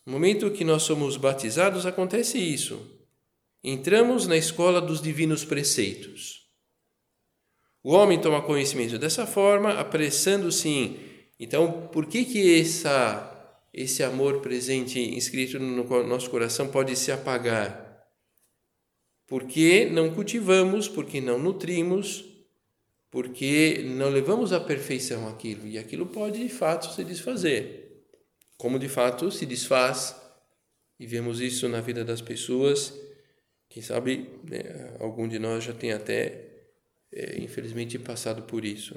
No 0.05 0.13
momento 0.13 0.51
que 0.51 0.63
nós 0.63 0.83
somos 0.83 1.17
batizados, 1.17 1.83
acontece 1.83 2.37
isso 2.37 2.94
entramos 3.65 4.27
na 4.27 4.37
escola 4.37 4.79
dos 4.79 5.01
divinos 5.01 5.43
preceitos. 5.43 6.45
O 7.83 7.91
homem 7.91 8.21
toma 8.21 8.41
conhecimento 8.41 8.99
dessa 8.99 9.25
forma, 9.25 9.71
apressando-se 9.73 10.69
em. 10.69 10.99
Então, 11.39 11.87
por 11.91 12.05
que 12.05 12.23
que 12.23 12.59
essa 12.59 13.31
esse 13.73 14.01
amor 14.03 14.39
presente 14.39 14.99
inscrito 14.99 15.59
no 15.59 15.83
nosso 16.03 16.29
coração 16.29 16.69
pode 16.69 16.95
se 16.95 17.11
apagar? 17.11 18.05
Porque 19.27 19.89
não 19.91 20.13
cultivamos, 20.13 20.87
porque 20.87 21.19
não 21.19 21.37
nutrimos, 21.37 22.23
porque 23.11 23.83
não 23.85 24.09
levamos 24.09 24.53
à 24.53 24.59
perfeição 24.59 25.27
aquilo, 25.27 25.67
e 25.67 25.77
aquilo 25.77 26.05
pode 26.05 26.39
de 26.39 26.49
fato 26.49 26.93
se 26.93 27.03
desfazer. 27.03 28.03
Como 28.57 28.79
de 28.79 28.87
fato 28.87 29.29
se 29.29 29.45
desfaz, 29.45 30.15
e 30.97 31.05
vemos 31.05 31.41
isso 31.41 31.67
na 31.67 31.81
vida 31.81 32.05
das 32.05 32.21
pessoas 32.21 32.93
quem 33.75 33.83
sabe 33.83 34.29
né, 34.49 34.95
algum 35.01 35.27
de 35.27 35.37
nós 35.37 35.65
já 35.65 35.73
tem 35.73 35.91
até, 35.91 36.45
é, 37.11 37.41
infelizmente, 37.41 37.99
passado 37.99 38.43
por 38.43 38.63
isso. 38.63 38.95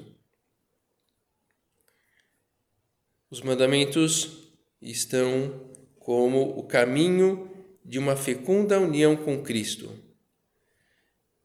Os 3.29 3.41
mandamentos 3.41 4.53
estão 4.81 5.69
como 5.99 6.57
o 6.57 6.63
caminho 6.63 7.51
de 7.83 7.99
uma 7.99 8.15
fecunda 8.15 8.79
união 8.79 9.17
com 9.17 9.43
Cristo. 9.43 9.91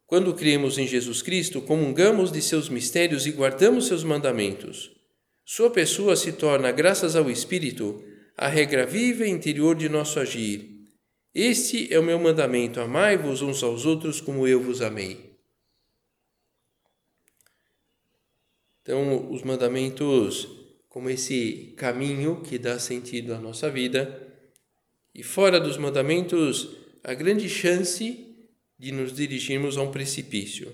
Quando 0.07 0.33
cremos 0.33 0.79
em 0.79 0.87
Jesus 0.87 1.21
Cristo, 1.21 1.61
comungamos 1.61 2.31
de 2.31 2.41
seus 2.41 2.69
mistérios 2.69 3.27
e 3.27 3.33
guardamos 3.33 3.89
seus 3.89 4.05
mandamentos. 4.05 4.93
Sua 5.45 5.71
pessoa 5.71 6.15
se 6.15 6.35
torna, 6.35 6.71
graças 6.71 7.17
ao 7.17 7.29
Espírito, 7.29 8.01
a 8.37 8.47
regra 8.47 8.87
viva 8.87 9.27
interior 9.27 9.75
de 9.75 9.89
nosso 9.89 10.21
agir 10.21 10.74
este 11.35 11.93
é 11.93 11.99
o 11.99 12.03
meu 12.03 12.19
mandamento: 12.19 12.81
amai-vos 12.81 13.43
uns 13.43 13.63
aos 13.63 13.85
outros 13.85 14.21
como 14.21 14.47
eu 14.47 14.63
vos 14.63 14.81
amei. 14.81 15.35
Então, 18.83 19.33
os 19.33 19.43
mandamentos, 19.43 20.47
como 20.89 21.11
esse 21.11 21.75
caminho 21.77 22.43
que 22.43 22.59
dá 22.59 22.79
sentido 22.79 23.35
à 23.35 23.39
nossa 23.39 23.71
vida, 23.71 24.33
e 25.15 25.23
fora 25.23 25.59
dos 25.59 25.77
mandamentos, 25.79 26.77
a 27.03 27.15
grande 27.15 27.49
chance 27.49 28.37
de 28.79 28.93
nos 28.93 29.13
dirigirmos 29.13 29.79
a 29.79 29.83
um 29.83 29.91
precipício. 29.91 30.73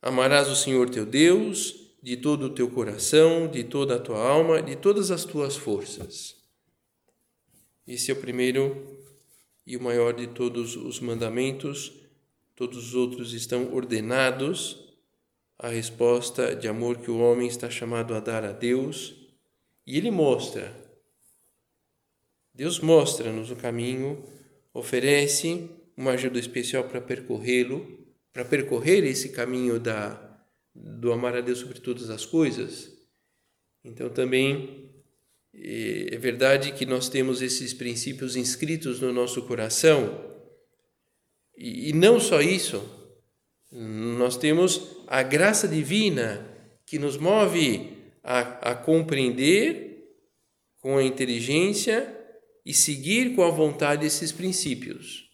Amarás 0.00 0.48
o 0.48 0.56
Senhor 0.56 0.88
teu 0.88 1.04
Deus 1.06 1.76
de 2.02 2.16
todo 2.16 2.46
o 2.46 2.50
teu 2.50 2.68
coração, 2.68 3.46
de 3.46 3.62
toda 3.62 3.96
a 3.96 4.00
tua 4.00 4.18
alma, 4.18 4.60
de 4.60 4.74
todas 4.74 5.10
as 5.10 5.24
tuas 5.24 5.56
forças. 5.56 6.34
Esse 7.86 8.10
é 8.10 8.14
o 8.14 8.20
primeiro 8.20 9.01
e 9.66 9.76
o 9.76 9.82
maior 9.82 10.12
de 10.12 10.26
todos 10.26 10.76
os 10.76 11.00
mandamentos, 11.00 11.92
todos 12.54 12.88
os 12.88 12.94
outros 12.94 13.32
estão 13.32 13.72
ordenados 13.74 14.92
à 15.58 15.68
resposta 15.68 16.56
de 16.56 16.66
amor 16.66 16.98
que 16.98 17.10
o 17.10 17.18
homem 17.18 17.46
está 17.46 17.70
chamado 17.70 18.14
a 18.14 18.20
dar 18.20 18.44
a 18.44 18.52
Deus, 18.52 19.14
e 19.86 19.96
ele 19.96 20.10
mostra. 20.10 20.74
Deus 22.54 22.80
mostra-nos 22.80 23.50
o 23.50 23.56
caminho, 23.56 24.22
oferece 24.74 25.70
uma 25.96 26.12
ajuda 26.12 26.38
especial 26.38 26.84
para 26.84 27.00
percorrê-lo, 27.00 28.06
para 28.32 28.44
percorrer 28.44 29.04
esse 29.04 29.30
caminho 29.30 29.78
da 29.78 30.28
do 30.74 31.12
amar 31.12 31.36
a 31.36 31.42
Deus 31.42 31.58
sobre 31.58 31.80
todas 31.80 32.08
as 32.08 32.24
coisas. 32.24 32.90
Então 33.84 34.08
também 34.08 34.90
é 35.54 36.16
verdade 36.16 36.72
que 36.72 36.86
nós 36.86 37.08
temos 37.08 37.42
esses 37.42 37.74
princípios 37.74 38.36
inscritos 38.36 39.00
no 39.00 39.12
nosso 39.12 39.42
coração, 39.42 40.30
e 41.56 41.92
não 41.92 42.18
só 42.18 42.40
isso, 42.40 42.82
nós 43.70 44.36
temos 44.36 44.96
a 45.06 45.22
graça 45.22 45.68
divina 45.68 46.48
que 46.86 46.98
nos 46.98 47.16
move 47.16 47.96
a, 48.22 48.70
a 48.70 48.74
compreender 48.74 49.92
com 50.80 50.98
a 50.98 51.04
inteligência 51.04 52.18
e 52.64 52.74
seguir 52.74 53.34
com 53.34 53.44
a 53.44 53.50
vontade 53.50 54.06
esses 54.06 54.32
princípios. 54.32 55.30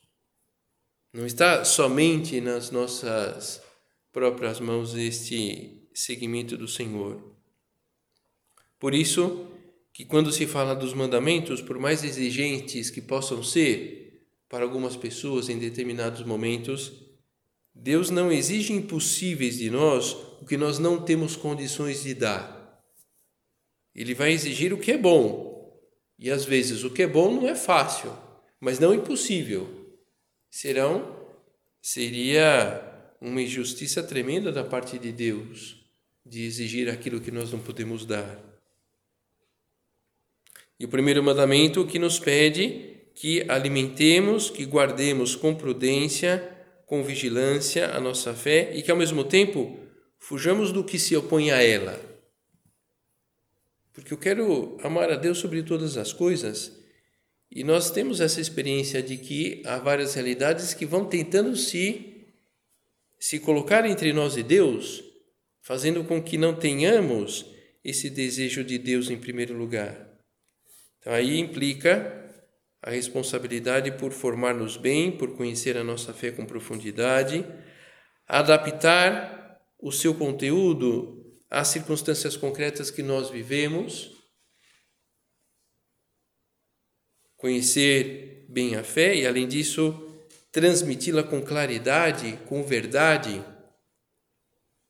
Não 1.12 1.26
está 1.26 1.64
somente 1.64 2.40
nas 2.40 2.70
nossas 2.70 3.62
próprias 4.12 4.60
mãos 4.60 4.94
este 4.94 5.88
seguimento 5.94 6.56
do 6.56 6.68
Senhor. 6.68 7.34
Por 8.78 8.94
isso, 8.94 9.48
que 9.98 10.04
quando 10.04 10.30
se 10.30 10.46
fala 10.46 10.76
dos 10.76 10.94
mandamentos, 10.94 11.60
por 11.60 11.76
mais 11.76 12.04
exigentes 12.04 12.88
que 12.88 13.00
possam 13.00 13.42
ser 13.42 14.28
para 14.48 14.62
algumas 14.62 14.94
pessoas 14.94 15.48
em 15.48 15.58
determinados 15.58 16.22
momentos, 16.22 16.92
Deus 17.74 18.08
não 18.08 18.30
exige 18.30 18.72
impossíveis 18.72 19.58
de 19.58 19.68
nós 19.68 20.12
o 20.40 20.44
que 20.46 20.56
nós 20.56 20.78
não 20.78 21.02
temos 21.04 21.34
condições 21.34 22.04
de 22.04 22.14
dar. 22.14 22.80
Ele 23.92 24.14
vai 24.14 24.30
exigir 24.30 24.72
o 24.72 24.78
que 24.78 24.92
é 24.92 24.96
bom. 24.96 25.76
E 26.16 26.30
às 26.30 26.44
vezes 26.44 26.84
o 26.84 26.90
que 26.90 27.02
é 27.02 27.08
bom 27.08 27.34
não 27.34 27.48
é 27.48 27.56
fácil, 27.56 28.16
mas 28.60 28.78
não 28.78 28.94
impossível. 28.94 29.98
Serão 30.48 31.26
seria 31.82 33.16
uma 33.20 33.42
injustiça 33.42 34.00
tremenda 34.00 34.52
da 34.52 34.62
parte 34.62 34.96
de 34.96 35.10
Deus 35.10 35.84
de 36.24 36.44
exigir 36.44 36.88
aquilo 36.88 37.20
que 37.20 37.32
nós 37.32 37.50
não 37.50 37.58
podemos 37.58 38.06
dar. 38.06 38.47
E 40.78 40.84
o 40.84 40.88
primeiro 40.88 41.22
mandamento 41.22 41.86
que 41.86 41.98
nos 41.98 42.18
pede 42.18 42.98
que 43.14 43.44
alimentemos, 43.48 44.48
que 44.48 44.64
guardemos 44.64 45.34
com 45.34 45.52
prudência, 45.52 46.56
com 46.86 47.02
vigilância 47.02 47.88
a 47.88 48.00
nossa 48.00 48.32
fé 48.32 48.70
e 48.74 48.80
que 48.80 48.90
ao 48.92 48.96
mesmo 48.96 49.24
tempo 49.24 49.76
fujamos 50.18 50.70
do 50.70 50.84
que 50.84 50.98
se 51.00 51.16
opõe 51.16 51.50
a 51.50 51.60
ela. 51.60 52.00
Porque 53.92 54.14
eu 54.14 54.18
quero 54.18 54.78
amar 54.84 55.10
a 55.10 55.16
Deus 55.16 55.38
sobre 55.38 55.64
todas 55.64 55.96
as 55.96 56.12
coisas 56.12 56.78
e 57.50 57.64
nós 57.64 57.90
temos 57.90 58.20
essa 58.20 58.40
experiência 58.40 59.02
de 59.02 59.16
que 59.16 59.62
há 59.66 59.78
várias 59.78 60.14
realidades 60.14 60.72
que 60.72 60.86
vão 60.86 61.04
tentando 61.04 61.56
se 61.56 62.14
se 63.18 63.40
colocar 63.40 63.84
entre 63.84 64.12
nós 64.12 64.36
e 64.36 64.44
Deus, 64.44 65.02
fazendo 65.60 66.04
com 66.04 66.22
que 66.22 66.38
não 66.38 66.54
tenhamos 66.54 67.46
esse 67.84 68.08
desejo 68.08 68.62
de 68.62 68.78
Deus 68.78 69.10
em 69.10 69.16
primeiro 69.16 69.58
lugar. 69.58 70.08
Então 71.00 71.12
aí 71.12 71.38
implica 71.38 72.28
a 72.82 72.90
responsabilidade 72.90 73.92
por 73.92 74.12
formar-nos 74.12 74.76
bem, 74.76 75.16
por 75.16 75.36
conhecer 75.36 75.76
a 75.76 75.84
nossa 75.84 76.12
fé 76.12 76.30
com 76.30 76.46
profundidade, 76.46 77.44
adaptar 78.26 79.60
o 79.80 79.90
seu 79.90 80.14
conteúdo 80.14 81.38
às 81.50 81.68
circunstâncias 81.68 82.36
concretas 82.36 82.90
que 82.90 83.02
nós 83.02 83.30
vivemos, 83.30 84.12
conhecer 87.36 88.46
bem 88.48 88.76
a 88.76 88.82
fé 88.82 89.14
e, 89.14 89.26
além 89.26 89.46
disso, 89.46 90.04
transmiti-la 90.50 91.22
com 91.22 91.40
claridade, 91.40 92.38
com 92.46 92.62
verdade, 92.62 93.44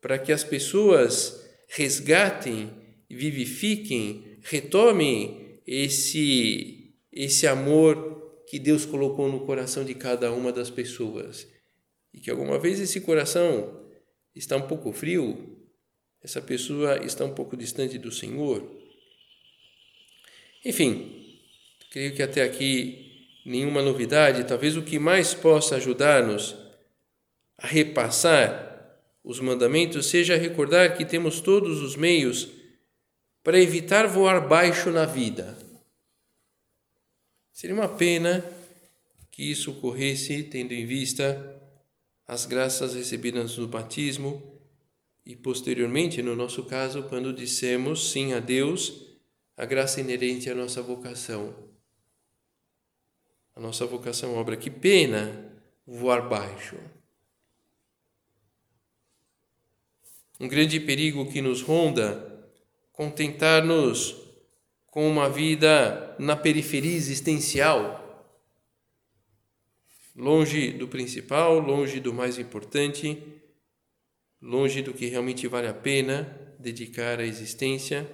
para 0.00 0.18
que 0.18 0.32
as 0.32 0.44
pessoas 0.44 1.44
resgatem, 1.68 3.04
vivifiquem, 3.10 4.38
retomem 4.42 5.47
esse 5.68 6.94
esse 7.12 7.46
amor 7.46 8.42
que 8.48 8.58
Deus 8.58 8.86
colocou 8.86 9.30
no 9.30 9.40
coração 9.40 9.84
de 9.84 9.94
cada 9.94 10.32
uma 10.32 10.50
das 10.50 10.70
pessoas. 10.70 11.46
E 12.14 12.20
que 12.20 12.30
alguma 12.30 12.58
vez 12.58 12.80
esse 12.80 13.02
coração 13.02 13.84
está 14.34 14.56
um 14.56 14.66
pouco 14.66 14.92
frio, 14.92 15.58
essa 16.22 16.40
pessoa 16.40 17.04
está 17.04 17.24
um 17.24 17.34
pouco 17.34 17.56
distante 17.56 17.98
do 17.98 18.10
Senhor. 18.10 18.66
Enfim, 20.64 21.38
creio 21.90 22.14
que 22.14 22.22
até 22.22 22.42
aqui 22.42 23.26
nenhuma 23.44 23.82
novidade, 23.82 24.44
talvez 24.44 24.76
o 24.76 24.82
que 24.82 24.98
mais 24.98 25.34
possa 25.34 25.76
ajudar-nos 25.76 26.56
a 27.58 27.66
repassar 27.66 28.66
os 29.22 29.40
mandamentos 29.40 30.06
seja 30.06 30.36
recordar 30.36 30.96
que 30.96 31.04
temos 31.04 31.40
todos 31.40 31.82
os 31.82 31.96
meios 31.96 32.57
para 33.48 33.58
evitar 33.58 34.06
voar 34.06 34.46
baixo 34.46 34.90
na 34.90 35.06
vida. 35.06 35.56
Seria 37.50 37.74
uma 37.74 37.88
pena 37.88 38.44
que 39.30 39.42
isso 39.42 39.70
ocorresse 39.70 40.42
tendo 40.42 40.72
em 40.74 40.84
vista 40.84 41.58
as 42.26 42.44
graças 42.44 42.94
recebidas 42.94 43.56
no 43.56 43.66
batismo 43.66 44.60
e 45.24 45.34
posteriormente, 45.34 46.20
no 46.20 46.36
nosso 46.36 46.64
caso, 46.64 47.04
quando 47.04 47.32
dissemos 47.32 48.10
sim 48.10 48.34
a 48.34 48.38
Deus, 48.38 49.06
a 49.56 49.64
graça 49.64 49.98
inerente 49.98 50.50
à 50.50 50.54
nossa 50.54 50.82
vocação 50.82 51.54
a 53.56 53.60
nossa 53.60 53.86
vocação 53.86 54.34
obra. 54.34 54.58
Que 54.58 54.68
pena 54.68 55.50
voar 55.86 56.28
baixo. 56.28 56.76
Um 60.38 60.46
grande 60.46 60.78
perigo 60.78 61.32
que 61.32 61.40
nos 61.40 61.62
ronda, 61.62 62.37
contentar-nos 62.98 64.16
com 64.88 65.08
uma 65.08 65.30
vida 65.30 66.16
na 66.18 66.34
periferia 66.34 66.96
existencial, 66.96 68.34
longe 70.16 70.72
do 70.72 70.88
principal, 70.88 71.60
longe 71.60 72.00
do 72.00 72.12
mais 72.12 72.40
importante, 72.40 73.22
longe 74.42 74.82
do 74.82 74.92
que 74.92 75.06
realmente 75.06 75.46
vale 75.46 75.68
a 75.68 75.72
pena 75.72 76.56
dedicar 76.58 77.20
à 77.20 77.24
existência. 77.24 78.04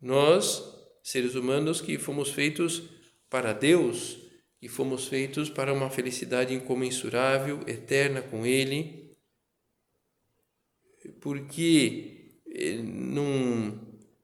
Nós, 0.00 0.60
seres 1.00 1.36
humanos 1.36 1.80
que 1.80 1.98
fomos 1.98 2.30
feitos 2.30 2.82
para 3.30 3.52
Deus 3.52 4.18
e 4.60 4.68
fomos 4.68 5.06
feitos 5.06 5.48
para 5.48 5.72
uma 5.72 5.88
felicidade 5.88 6.52
incomensurável, 6.52 7.60
eterna 7.68 8.22
com 8.22 8.44
Ele, 8.44 9.16
porque 11.20 12.21
eh, 12.54 12.82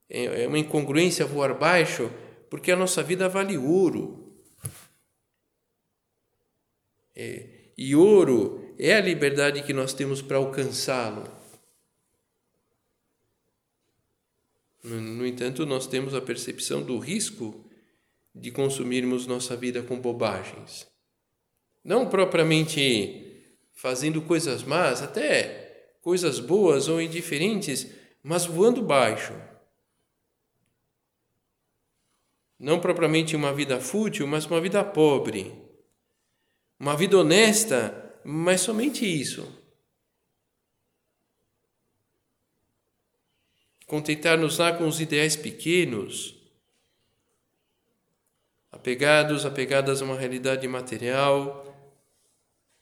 é, 0.08 0.44
é 0.44 0.48
uma 0.48 0.58
incongruência 0.58 1.26
voar 1.26 1.54
baixo, 1.58 2.10
porque 2.48 2.70
a 2.70 2.76
nossa 2.76 3.02
vida 3.02 3.28
vale 3.28 3.58
ouro. 3.58 4.40
É, 7.14 7.72
e 7.76 7.94
ouro 7.94 8.74
é 8.78 8.94
a 8.94 9.00
liberdade 9.00 9.62
que 9.62 9.72
nós 9.72 9.92
temos 9.92 10.22
para 10.22 10.36
alcançá-lo. 10.36 11.24
No, 14.82 15.00
no 15.00 15.26
entanto, 15.26 15.66
nós 15.66 15.86
temos 15.86 16.14
a 16.14 16.20
percepção 16.20 16.82
do 16.82 16.98
risco 16.98 17.64
de 18.34 18.50
consumirmos 18.50 19.26
nossa 19.26 19.56
vida 19.56 19.82
com 19.82 20.00
bobagens. 20.00 20.86
Não 21.84 22.08
propriamente 22.08 23.52
fazendo 23.72 24.22
coisas 24.22 24.62
más, 24.62 25.02
até 25.02 25.96
coisas 26.00 26.40
boas 26.40 26.88
ou 26.88 27.00
indiferentes, 27.00 27.86
mas 28.22 28.46
voando 28.46 28.82
baixo. 28.82 29.32
Não 32.58 32.80
propriamente 32.80 33.36
uma 33.36 33.52
vida 33.52 33.80
fútil, 33.80 34.26
mas 34.26 34.44
uma 34.46 34.60
vida 34.60 34.82
pobre. 34.84 35.54
Uma 36.78 36.96
vida 36.96 37.18
honesta, 37.18 38.20
mas 38.24 38.60
somente 38.60 39.04
isso. 39.06 39.46
Contentar-nos 43.86 44.58
lá 44.58 44.76
com 44.76 44.86
os 44.86 45.00
ideais 45.00 45.34
pequenos 45.34 46.38
apegados, 48.70 49.44
apegadas 49.44 50.00
a 50.00 50.04
uma 50.04 50.16
realidade 50.18 50.66
material, 50.68 51.64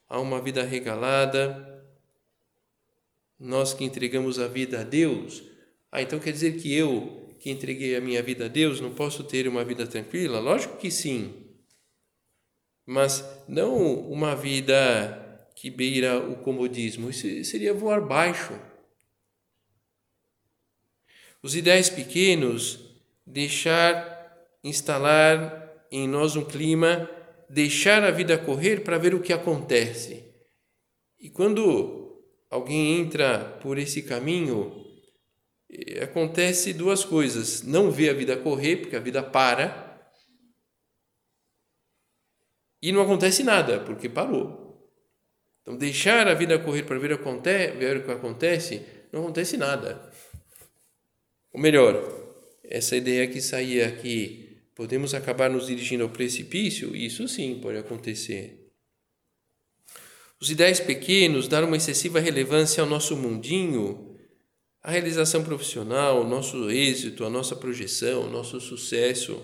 a 0.09 0.21
uma 0.21 0.41
vida 0.41 0.63
regalada. 0.63 1.76
Nós 3.39 3.75
que 3.75 3.85
entregamos 3.85 4.39
a 4.39 4.49
vida 4.49 4.81
a 4.81 4.85
Deus, 4.85 5.43
ah, 5.91 6.03
então 6.03 6.19
quer 6.19 6.33
dizer 6.33 6.57
que 6.57 6.73
eu 6.73 7.35
que 7.39 7.51
entreguei 7.51 7.95
a 7.95 8.01
minha 8.01 8.23
vida 8.23 8.47
a 8.47 8.49
Deus 8.49 8.81
não 8.81 8.95
posso 8.95 9.23
ter 9.23 9.47
uma 9.47 9.65
vida 9.65 9.87
tranquila? 9.87 10.41
Lógico 10.41 10.77
que 10.79 10.91
sim. 10.91 11.33
Mas 12.85 13.25
não 13.49 13.77
uma 14.11 14.35
vida 14.35 15.51
que 15.55 15.71
beira 15.71 16.19
o 16.19 16.37
comodismo, 16.37 17.11
isso 17.11 17.45
seria 17.45 17.75
voar 17.75 18.01
baixo. 18.01 18.59
Os 21.43 21.55
ideais 21.55 21.89
pequenos, 21.89 22.79
deixar 23.27 24.15
instalar 24.63 25.87
em 25.91 26.09
nós 26.09 26.37
um 26.37 26.45
clima, 26.45 27.09
deixar 27.49 28.03
a 28.03 28.11
vida 28.11 28.37
correr 28.37 28.83
para 28.83 28.99
ver 28.99 29.15
o 29.15 29.23
que 29.23 29.33
acontece. 29.33 30.25
E 31.19 31.31
quando 31.31 32.06
alguém 32.51 33.01
entra 33.01 33.59
por 33.63 33.79
esse 33.79 34.03
caminho, 34.03 34.85
eh, 35.71 36.03
acontece 36.03 36.73
duas 36.73 37.05
coisas: 37.05 37.63
não 37.63 37.91
vê 37.91 38.11
a 38.11 38.15
vida 38.15 38.37
correr, 38.37 38.77
porque 38.77 38.97
a 38.97 39.01
vida 39.01 39.23
para, 39.23 40.11
e 42.83 42.93
não 42.93 43.03
acontece 43.03 43.43
nada, 43.43 43.81
porque 43.81 44.09
parou. 44.09 44.65
Então, 45.63 45.77
deixar 45.77 46.29
a 46.29 46.35
vida 46.35 46.59
correr 46.59 46.85
para 46.85 46.99
ver, 46.99 47.13
o 47.13 48.05
que 48.05 48.11
acontece, 48.13 48.87
não 49.13 49.23
acontece 49.23 49.57
nada. 49.57 50.13
Ou 51.53 51.61
melhor, 51.61 51.95
essa 52.63 52.97
ideia 52.97 53.27
que 53.27 53.41
saía 53.41 53.89
aqui 53.89 54.47
Podemos 54.77 55.15
acabar 55.15 55.49
nos 55.49 55.69
dirigindo 55.69 56.05
ao 56.05 56.11
precipício? 56.11 56.95
Isso 56.95 57.27
sim 57.27 57.59
pode 57.63 57.79
acontecer. 57.79 58.66
Os 60.41 60.51
ideais 60.51 60.81
pequenos 60.81 61.49
dar 61.49 61.65
uma 61.65 61.77
excessiva 61.77 62.21
relevância 62.21 62.83
ao 62.83 62.89
nosso 62.89 63.17
mundinho, 63.17 64.17
à 64.83 64.91
realização 64.91 65.43
profissional, 65.43 66.19
ao 66.19 66.29
nosso 66.29 66.71
êxito, 66.71 67.25
à 67.25 67.31
nossa 67.31 67.57
projeção, 67.57 68.25
ao 68.25 68.31
nosso 68.31 68.61
sucesso, 68.61 69.43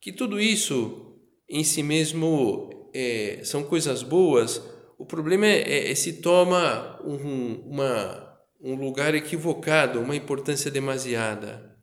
que 0.00 0.12
tudo 0.12 0.40
isso 0.40 1.20
em 1.48 1.62
si 1.62 1.82
mesmo 1.82 2.90
é, 2.92 3.40
são 3.44 3.62
coisas 3.62 4.02
boas, 4.02 4.60
o 4.98 5.06
problema 5.06 5.46
é, 5.46 5.60
é, 5.60 5.90
é 5.90 5.94
se 5.94 6.20
toma 6.20 7.00
um, 7.04 7.54
uma, 7.70 8.38
um 8.60 8.74
lugar 8.74 9.14
equivocado, 9.14 10.00
uma 10.00 10.16
importância 10.16 10.70
demasiada. 10.70 11.78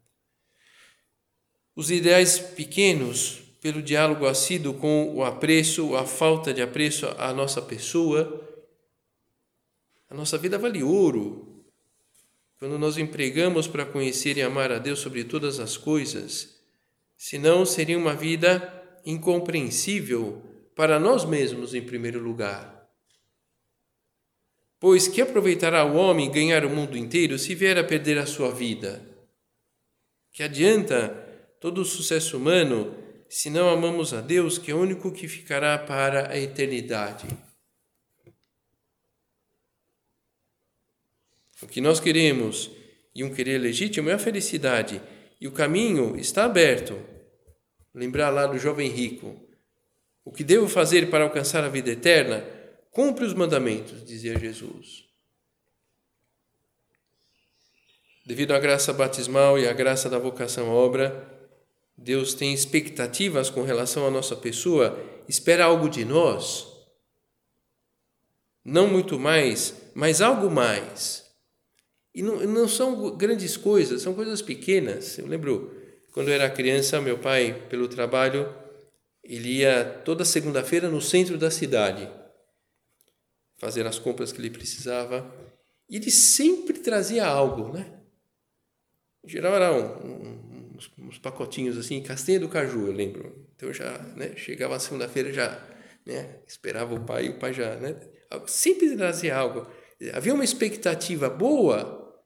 os 1.75 1.89
ideais 1.89 2.37
pequenos 2.37 3.48
pelo 3.61 3.81
diálogo 3.81 4.25
assíduo 4.25 4.73
com 4.73 5.13
o 5.15 5.23
apreço, 5.23 5.95
a 5.95 6.05
falta 6.05 6.53
de 6.53 6.61
apreço 6.61 7.07
à 7.17 7.33
nossa 7.33 7.61
pessoa. 7.61 8.47
A 10.09 10.15
nossa 10.15 10.37
vida 10.37 10.57
vale 10.57 10.81
ouro. 10.81 11.63
Quando 12.57 12.77
nós 12.77 12.97
empregamos 12.97 13.67
para 13.67 13.85
conhecer 13.85 14.37
e 14.37 14.41
amar 14.41 14.71
a 14.71 14.79
Deus 14.79 14.99
sobre 14.99 15.23
todas 15.23 15.59
as 15.59 15.77
coisas, 15.77 16.59
senão 17.17 17.65
seria 17.65 17.97
uma 17.97 18.13
vida 18.13 18.73
incompreensível 19.05 20.41
para 20.75 20.99
nós 20.99 21.25
mesmos 21.25 21.73
em 21.73 21.81
primeiro 21.81 22.19
lugar. 22.19 22.79
Pois 24.79 25.09
que 25.09 25.21
aproveitará 25.21 25.83
o 25.83 25.95
homem 25.95 26.31
ganhar 26.31 26.63
o 26.63 26.69
mundo 26.69 26.97
inteiro 26.97 27.37
se 27.37 27.53
vier 27.53 27.77
a 27.77 27.83
perder 27.83 28.17
a 28.17 28.25
sua 28.25 28.51
vida? 28.51 29.05
Que 30.31 30.43
adianta 30.43 31.09
todo 31.59 31.81
o 31.81 31.85
sucesso 31.85 32.37
humano 32.37 32.95
se 33.29 33.49
não 33.51 33.69
amamos 33.69 34.11
a 34.11 34.21
Deus, 34.21 34.57
que 34.57 34.71
é 34.71 34.73
o 34.73 34.81
único 34.81 35.11
que 35.11 35.27
ficará 35.27 35.77
para 35.77 36.31
a 36.31 36.37
eternidade? 36.37 37.27
O 41.61 41.67
que 41.67 41.79
nós 41.79 41.99
queremos 41.99 42.71
e 43.13 43.23
um 43.23 43.33
querer 43.33 43.59
legítimo 43.59 44.09
é 44.09 44.13
a 44.13 44.19
felicidade, 44.19 45.01
e 45.39 45.47
o 45.47 45.51
caminho 45.51 46.17
está 46.17 46.45
aberto. 46.45 46.99
Lembrar 47.93 48.29
lá 48.29 48.47
do 48.47 48.57
jovem 48.57 48.89
rico. 48.89 49.39
O 50.25 50.31
que 50.31 50.43
devo 50.43 50.67
fazer 50.67 51.09
para 51.09 51.23
alcançar 51.23 51.63
a 51.63 51.69
vida 51.69 51.91
eterna? 51.91 52.43
Cumpre 52.91 53.25
os 53.25 53.33
mandamentos, 53.33 54.03
dizia 54.03 54.39
Jesus. 54.39 55.05
Devido 58.25 58.53
à 58.53 58.59
graça 58.59 58.93
batismal 58.93 59.59
e 59.59 59.67
à 59.67 59.73
graça 59.73 60.09
da 60.09 60.19
vocação 60.19 60.69
à 60.69 60.73
obra, 60.73 61.38
Deus 62.01 62.33
tem 62.33 62.53
expectativas 62.53 63.49
com 63.49 63.63
relação 63.63 64.07
à 64.07 64.11
nossa 64.11 64.35
pessoa, 64.35 64.97
espera 65.27 65.65
algo 65.65 65.89
de 65.89 66.05
nós. 66.05 66.67
Não 68.63 68.87
muito 68.87 69.19
mais, 69.19 69.73
mas 69.93 70.21
algo 70.21 70.49
mais. 70.49 71.25
E 72.13 72.21
não, 72.21 72.37
não 72.47 72.67
são 72.67 73.15
grandes 73.15 73.57
coisas, 73.57 74.01
são 74.01 74.13
coisas 74.13 74.41
pequenas. 74.41 75.17
Eu 75.17 75.27
lembro 75.27 75.75
quando 76.13 76.29
eu 76.29 76.33
era 76.33 76.49
criança, 76.49 77.01
meu 77.01 77.19
pai, 77.19 77.67
pelo 77.69 77.87
trabalho, 77.87 78.53
ele 79.23 79.57
ia 79.57 79.83
toda 80.05 80.25
segunda-feira 80.25 80.89
no 80.89 81.01
centro 81.01 81.37
da 81.37 81.51
cidade 81.51 82.09
fazer 83.57 83.85
as 83.85 83.99
compras 83.99 84.31
que 84.31 84.39
ele 84.39 84.49
precisava. 84.49 85.31
E 85.89 85.97
ele 85.97 86.09
sempre 86.09 86.79
trazia 86.79 87.25
algo, 87.25 87.73
né? 87.73 87.99
Em 89.23 89.27
geral 89.27 89.53
era 89.53 89.73
um, 89.73 90.05
um, 90.05 90.48
uns, 90.79 90.91
uns, 90.97 91.19
pacotinhos 91.19 91.77
assim, 91.77 92.01
castanha 92.01 92.39
do 92.39 92.47
caju, 92.47 92.87
eu 92.87 92.93
lembro. 92.93 93.45
Então 93.55 93.69
eu 93.69 93.73
já 93.73 93.97
né, 94.15 94.35
chegava 94.35 94.75
a 94.75 94.79
segunda-feira 94.79 95.31
já 95.33 95.61
né, 96.05 96.39
esperava 96.47 96.95
o 96.95 97.05
pai 97.05 97.25
e 97.25 97.29
o 97.29 97.37
pai 97.37 97.53
já 97.53 97.75
né, 97.75 97.95
sempre 98.47 98.95
trazia 98.95 99.35
algo. 99.35 99.67
Havia 100.13 100.33
uma 100.33 100.43
expectativa 100.43 101.29
boa, 101.29 102.23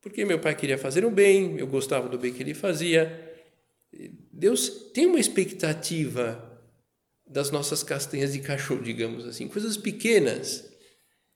porque 0.00 0.24
meu 0.24 0.40
pai 0.40 0.54
queria 0.54 0.78
fazer 0.78 1.04
o 1.04 1.10
bem, 1.10 1.58
eu 1.58 1.66
gostava 1.66 2.08
do 2.08 2.18
bem 2.18 2.32
que 2.32 2.42
ele 2.42 2.54
fazia. 2.54 3.20
Deus 4.32 4.90
tem 4.92 5.06
uma 5.06 5.20
expectativa 5.20 6.50
das 7.26 7.50
nossas 7.50 7.82
castanhas 7.82 8.32
de 8.32 8.40
cachorro, 8.40 8.82
digamos 8.82 9.26
assim, 9.26 9.48
coisas 9.48 9.76
pequenas, 9.76 10.72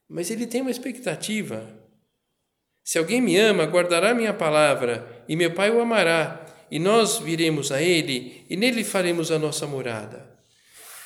mas 0.08 0.30
ele 0.30 0.46
tem 0.46 0.62
uma 0.62 0.70
expectativa. 0.70 1.78
Se 2.82 2.98
alguém 2.98 3.20
me 3.20 3.36
ama, 3.36 3.64
guardará 3.64 4.14
minha 4.14 4.32
palavra, 4.32 5.17
e 5.28 5.36
meu 5.36 5.52
Pai 5.52 5.70
o 5.70 5.80
amará, 5.80 6.46
e 6.70 6.78
nós 6.78 7.18
viremos 7.18 7.70
a 7.70 7.82
ele, 7.82 8.44
e 8.48 8.56
nele 8.56 8.82
faremos 8.82 9.30
a 9.30 9.38
nossa 9.38 9.66
morada. 9.66 10.38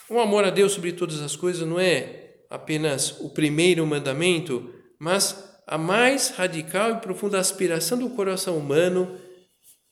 O 0.09 0.21
amor 0.21 0.45
a 0.45 0.51
Deus 0.51 0.73
sobre 0.73 0.93
todas 0.93 1.21
as 1.21 1.35
coisas 1.35 1.67
não 1.67 1.81
é 1.81 2.35
apenas 2.51 3.19
o 3.21 3.31
primeiro 3.31 3.87
mandamento, 3.87 4.73
mas 4.99 5.53
a 5.67 5.79
mais 5.79 6.31
radical 6.31 6.93
e 6.93 7.01
profunda 7.01 7.39
aspiração 7.39 7.99
do 7.99 8.11
coração 8.11 8.59
humano 8.59 9.19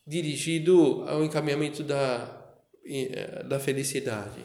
dirigido 0.07 1.05
ao 1.09 1.25
encaminhamento 1.25 1.83
da, 1.83 2.55
eh, 2.85 3.45
da 3.45 3.59
felicidade. 3.59 4.45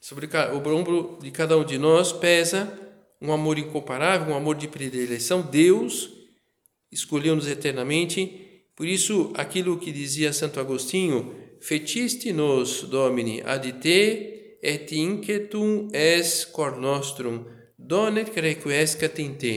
Sobre 0.00 0.26
o 0.26 0.74
ombro 0.74 1.18
de 1.22 1.30
cada 1.30 1.56
um 1.56 1.64
de 1.64 1.78
nós 1.78 2.12
pesa 2.12 2.78
um 3.20 3.32
amor 3.32 3.58
incomparável, 3.58 4.34
um 4.34 4.36
amor 4.36 4.56
de 4.56 4.68
predileção. 4.68 5.40
Deus 5.42 6.10
escolheu-nos 6.94 7.48
eternamente. 7.48 8.64
Por 8.74 8.86
isso, 8.86 9.32
aquilo 9.34 9.78
que 9.78 9.92
dizia 9.92 10.32
Santo 10.32 10.58
Agostinho, 10.60 11.34
fetiste 11.60 12.32
nos 12.32 12.82
domini 12.82 13.42
ad 13.44 13.70
te 13.80 14.58
et 14.62 14.92
inquietum 14.92 15.90
es 15.92 16.44
cor 16.44 16.78
nostrum, 16.78 17.44
donet 17.76 18.34
requiescat 18.34 19.18
in 19.18 19.36
te. 19.36 19.54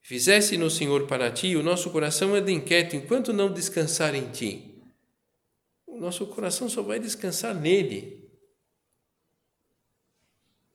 Fizesse 0.00 0.56
no 0.56 0.70
Senhor 0.70 1.06
para 1.06 1.32
ti, 1.32 1.56
o 1.56 1.62
nosso 1.62 1.90
coração 1.90 2.36
é 2.36 2.40
de 2.40 2.52
inquieto 2.52 2.94
enquanto 2.94 3.32
não 3.32 3.52
descansar 3.52 4.14
em 4.14 4.30
ti. 4.30 4.80
O 5.86 5.98
nosso 5.98 6.26
coração 6.26 6.68
só 6.68 6.82
vai 6.82 7.00
descansar 7.00 7.54
nele. 7.54 8.30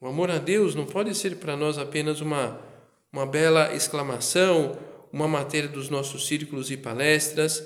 O 0.02 0.08
amor 0.08 0.32
a 0.32 0.38
Deus 0.38 0.76
não 0.76 0.86
pode 0.86 1.16
ser 1.16 1.38
para 1.38 1.56
nós 1.56 1.78
apenas 1.78 2.20
uma, 2.22 2.60
uma 3.14 3.26
bela 3.26 3.74
exclamação, 3.74 4.78
uma 5.12 5.28
matéria 5.28 5.70
dos 5.70 5.90
nossos 5.90 6.28
círculos 6.28 6.72
e 6.72 6.78
palestras, 6.78 7.64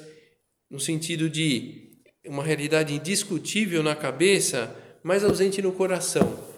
no 0.70 0.80
sentido 0.80 1.30
de 1.30 2.02
uma 2.26 2.44
realidade 2.44 2.94
indiscutível 2.94 3.84
na 3.84 3.96
cabeça, 3.96 4.76
mas 5.04 5.24
ausente 5.24 5.62
no 5.62 5.72
coração. 5.72 6.56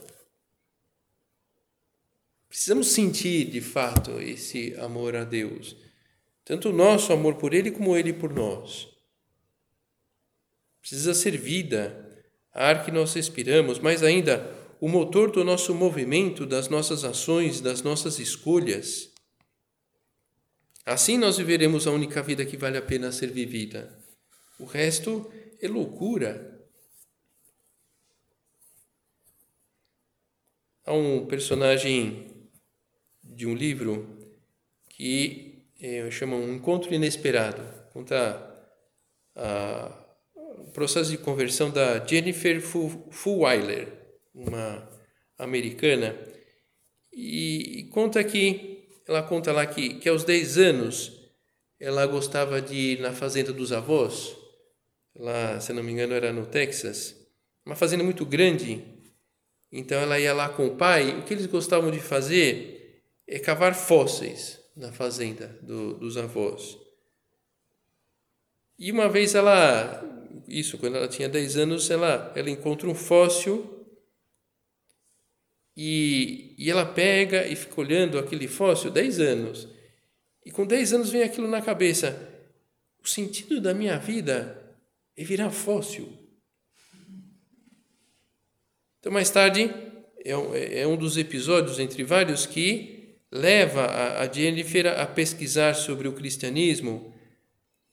Precisamos 2.47 2.87
sentir 2.87 3.45
de 3.45 3.59
fato 3.59 4.19
esse 4.21 4.73
amor 4.79 5.15
a 5.15 5.23
Deus, 5.23 5.75
tanto 6.45 6.69
o 6.69 6.73
nosso 6.73 7.11
amor 7.11 7.35
por 7.35 7.53
Ele 7.53 7.69
como 7.69 7.95
Ele 7.95 8.13
por 8.13 8.33
nós. 8.33 8.87
Precisa 10.79 11.13
ser 11.13 11.37
vida, 11.37 12.25
a 12.53 12.69
ar 12.69 12.85
que 12.85 12.91
nós 12.91 13.13
respiramos, 13.13 13.79
mas 13.79 14.01
ainda 14.01 14.55
o 14.79 14.87
motor 14.87 15.31
do 15.31 15.43
nosso 15.43 15.73
movimento, 15.75 16.45
das 16.45 16.69
nossas 16.69 17.03
ações, 17.03 17.59
das 17.59 17.81
nossas 17.81 18.19
escolhas. 18.19 19.11
Assim 20.87 21.17
nós 21.17 21.37
viveremos 21.37 21.85
a 21.85 21.91
única 21.91 22.21
vida 22.23 22.45
que 22.45 22.55
vale 22.55 22.77
a 22.77 22.81
pena 22.81 23.11
ser 23.11 23.29
vivida. 23.31 23.93
O 24.57 24.65
resto 24.65 25.29
é 25.61 25.67
loucura. 25.67 26.65
Há 30.85 30.93
um 30.93 31.25
personagem 31.25 32.49
de 33.21 33.45
um 33.45 33.53
livro 33.53 34.31
que 34.89 35.67
é, 35.79 36.09
chama 36.09 36.37
Um 36.37 36.55
Encontro 36.55 36.93
Inesperado. 36.93 37.61
Conta 37.91 38.71
a, 39.35 40.05
o 40.35 40.71
processo 40.71 41.11
de 41.11 41.17
conversão 41.17 41.69
da 41.69 42.03
Jennifer 42.05 42.61
Fulweiler 42.61 43.97
uma 44.33 44.89
americana, 45.37 46.15
e, 47.11 47.79
e 47.79 47.83
conta 47.89 48.23
que, 48.23 48.76
ela 49.07 49.23
conta 49.23 49.51
lá 49.51 49.65
que, 49.65 49.95
que 49.95 50.09
aos 50.09 50.23
10 50.23 50.57
anos 50.57 51.13
ela 51.79 52.05
gostava 52.05 52.61
de 52.61 52.75
ir 52.75 52.99
na 52.99 53.13
fazenda 53.13 53.53
dos 53.53 53.71
avós, 53.71 54.35
lá, 55.15 55.59
se 55.59 55.71
não 55.71 55.83
me 55.83 55.91
engano, 55.91 56.13
era 56.13 56.33
no 56.33 56.45
Texas, 56.45 57.15
uma 57.65 57.75
fazenda 57.75 58.03
muito 58.03 58.25
grande. 58.25 58.83
Então 59.71 59.99
ela 59.99 60.19
ia 60.19 60.33
lá 60.33 60.49
com 60.49 60.67
o 60.67 60.75
pai. 60.75 61.19
O 61.19 61.23
que 61.23 61.33
eles 61.33 61.45
gostavam 61.45 61.91
de 61.91 61.99
fazer 61.99 63.03
é 63.27 63.37
cavar 63.39 63.75
fósseis 63.75 64.59
na 64.75 64.91
fazenda 64.91 65.57
do, 65.61 65.93
dos 65.95 66.17
avós. 66.17 66.77
E 68.79 68.91
uma 68.91 69.09
vez 69.09 69.35
ela, 69.35 70.03
isso 70.47 70.77
quando 70.77 70.95
ela 70.95 71.07
tinha 71.07 71.27
10 71.27 71.57
anos, 71.57 71.89
ela, 71.89 72.31
ela 72.35 72.49
encontra 72.49 72.87
um 72.87 72.95
fóssil 72.95 73.76
e, 75.77 76.55
e 76.57 76.71
ela 76.71 76.85
pega 76.87 77.45
e 77.45 77.55
fica 77.55 77.79
olhando 77.79 78.17
aquele 78.17 78.47
fóssil 78.47 78.89
10 78.89 79.19
anos. 79.19 79.67
E 80.43 80.49
com 80.49 80.65
10 80.65 80.93
anos 80.93 81.09
vem 81.11 81.21
aquilo 81.21 81.47
na 81.47 81.61
cabeça. 81.61 82.19
O 83.03 83.07
sentido 83.07 83.61
da 83.61 83.75
minha 83.75 83.99
vida 83.99 84.75
é 85.15 85.23
virar 85.23 85.51
fóssil. 85.51 86.11
Então, 88.99 89.11
mais 89.11 89.29
tarde, 89.29 89.71
é 90.25 90.35
um, 90.35 90.55
é 90.55 90.87
um 90.87 90.97
dos 90.97 91.15
episódios 91.15 91.77
entre 91.77 92.03
vários 92.03 92.47
que 92.47 93.19
leva 93.31 93.81
a, 93.81 94.21
a 94.23 94.31
Jennifer 94.31 94.87
a 94.87 95.05
pesquisar 95.05 95.75
sobre 95.75 96.07
o 96.07 96.13
cristianismo 96.13 97.13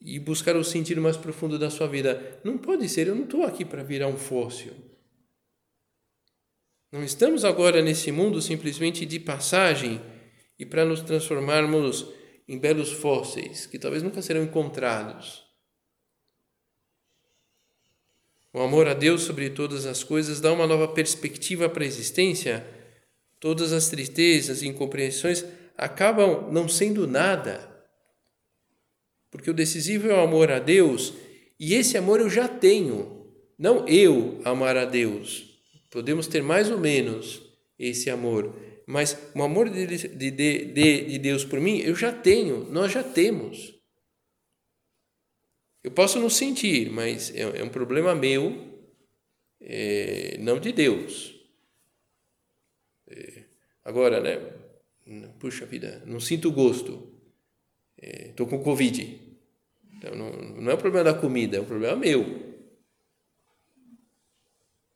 e 0.01 0.17
buscar 0.17 0.55
o 0.55 0.63
sentido 0.63 1.01
mais 1.01 1.17
profundo 1.17 1.59
da 1.59 1.69
sua 1.69 1.87
vida. 1.87 2.39
Não 2.43 2.57
pode 2.57 2.89
ser, 2.89 3.07
eu 3.07 3.15
não 3.15 3.25
estou 3.25 3.43
aqui 3.43 3.63
para 3.63 3.83
virar 3.83 4.07
um 4.07 4.17
fóssil. 4.17 4.73
Não 6.91 7.03
estamos 7.03 7.43
agora 7.43 7.81
nesse 7.81 8.11
mundo 8.11 8.41
simplesmente 8.41 9.05
de 9.05 9.19
passagem 9.19 10.01
e 10.57 10.65
para 10.65 10.85
nos 10.85 11.01
transformarmos 11.01 12.07
em 12.47 12.57
belos 12.57 12.91
fósseis 12.91 13.65
que 13.65 13.79
talvez 13.79 14.03
nunca 14.03 14.21
serão 14.21 14.43
encontrados. 14.43 15.43
O 18.53 18.61
amor 18.61 18.87
a 18.87 18.93
Deus 18.93 19.23
sobre 19.23 19.49
todas 19.49 19.85
as 19.85 20.01
coisas 20.01 20.39
dá 20.39 20.53
uma 20.53 20.65
nova 20.65 20.87
perspectiva 20.87 21.67
para 21.67 21.83
a 21.83 21.87
existência. 21.87 22.65
Todas 23.37 23.73
as 23.73 23.89
tristezas 23.89 24.61
e 24.61 24.67
incompreensões 24.67 25.43
acabam 25.77 26.49
não 26.53 26.69
sendo 26.69 27.05
nada. 27.05 27.69
Porque 29.29 29.51
o 29.51 29.53
decisivo 29.53 30.09
é 30.09 30.13
o 30.13 30.21
amor 30.21 30.49
a 30.49 30.59
Deus, 30.59 31.13
e 31.59 31.73
esse 31.73 31.97
amor 31.97 32.21
eu 32.21 32.29
já 32.29 32.47
tenho, 32.47 33.29
não 33.59 33.85
eu 33.89 34.39
amar 34.45 34.77
a 34.77 34.85
Deus. 34.85 35.54
Podemos 35.95 36.27
ter 36.27 36.43
mais 36.43 36.69
ou 36.69 36.77
menos 36.77 37.41
esse 37.79 38.09
amor, 38.09 38.53
mas 38.85 39.17
o 39.33 39.41
amor 39.41 39.69
de, 39.69 39.87
de, 39.87 40.29
de, 40.29 40.65
de 40.73 41.19
Deus 41.19 41.45
por 41.45 41.57
mim 41.61 41.77
eu 41.77 41.95
já 41.95 42.11
tenho, 42.11 42.69
nós 42.69 42.91
já 42.91 43.01
temos. 43.01 43.73
Eu 45.81 45.91
posso 45.91 46.19
não 46.19 46.29
sentir, 46.29 46.89
mas 46.89 47.33
é, 47.33 47.43
é 47.43 47.63
um 47.63 47.69
problema 47.69 48.13
meu, 48.13 48.77
é, 49.61 50.37
não 50.41 50.59
de 50.59 50.73
Deus. 50.73 51.33
É, 53.07 53.43
agora, 53.85 54.19
né? 54.19 55.31
Puxa 55.39 55.65
vida, 55.65 56.03
não 56.05 56.19
sinto 56.19 56.51
gosto. 56.51 57.09
Estou 57.97 58.47
é, 58.47 58.49
com 58.49 58.61
Covid. 58.61 59.17
Então, 59.93 60.13
não, 60.13 60.31
não 60.59 60.71
é 60.71 60.75
um 60.75 60.77
problema 60.77 61.05
da 61.05 61.17
comida, 61.17 61.55
é 61.55 61.61
um 61.61 61.65
problema 61.65 61.95
meu. 61.95 62.44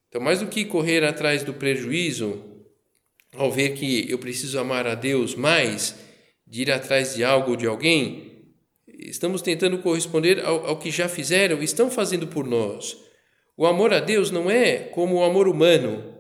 Então, 0.10 0.20
mais 0.20 0.40
do 0.40 0.48
que 0.48 0.66
correr 0.66 1.04
atrás 1.04 1.44
do 1.44 1.54
prejuízo, 1.54 2.44
ao 3.36 3.52
ver 3.52 3.76
que 3.76 4.10
eu 4.10 4.18
preciso 4.18 4.60
amar 4.60 4.88
a 4.88 4.96
Deus 4.96 5.36
mais, 5.36 5.96
de 6.48 6.64
ir 6.64 6.72
atrás 6.72 7.14
de 7.14 7.24
algo 7.24 7.52
ou 7.52 7.56
de 7.56 7.68
alguém, 7.68 8.50
estamos 8.88 9.44
tentando 9.44 9.78
corresponder 9.78 10.44
ao, 10.44 10.66
ao 10.66 10.80
que 10.80 10.90
já 10.90 11.08
fizeram 11.08 11.62
e 11.62 11.64
estão 11.64 11.92
fazendo 11.92 12.26
por 12.26 12.46
nós. 12.46 12.98
O 13.56 13.68
amor 13.68 13.94
a 13.94 14.00
Deus 14.00 14.32
não 14.32 14.50
é 14.50 14.80
como 14.80 15.18
o 15.18 15.24
amor 15.24 15.48
humano, 15.48 16.16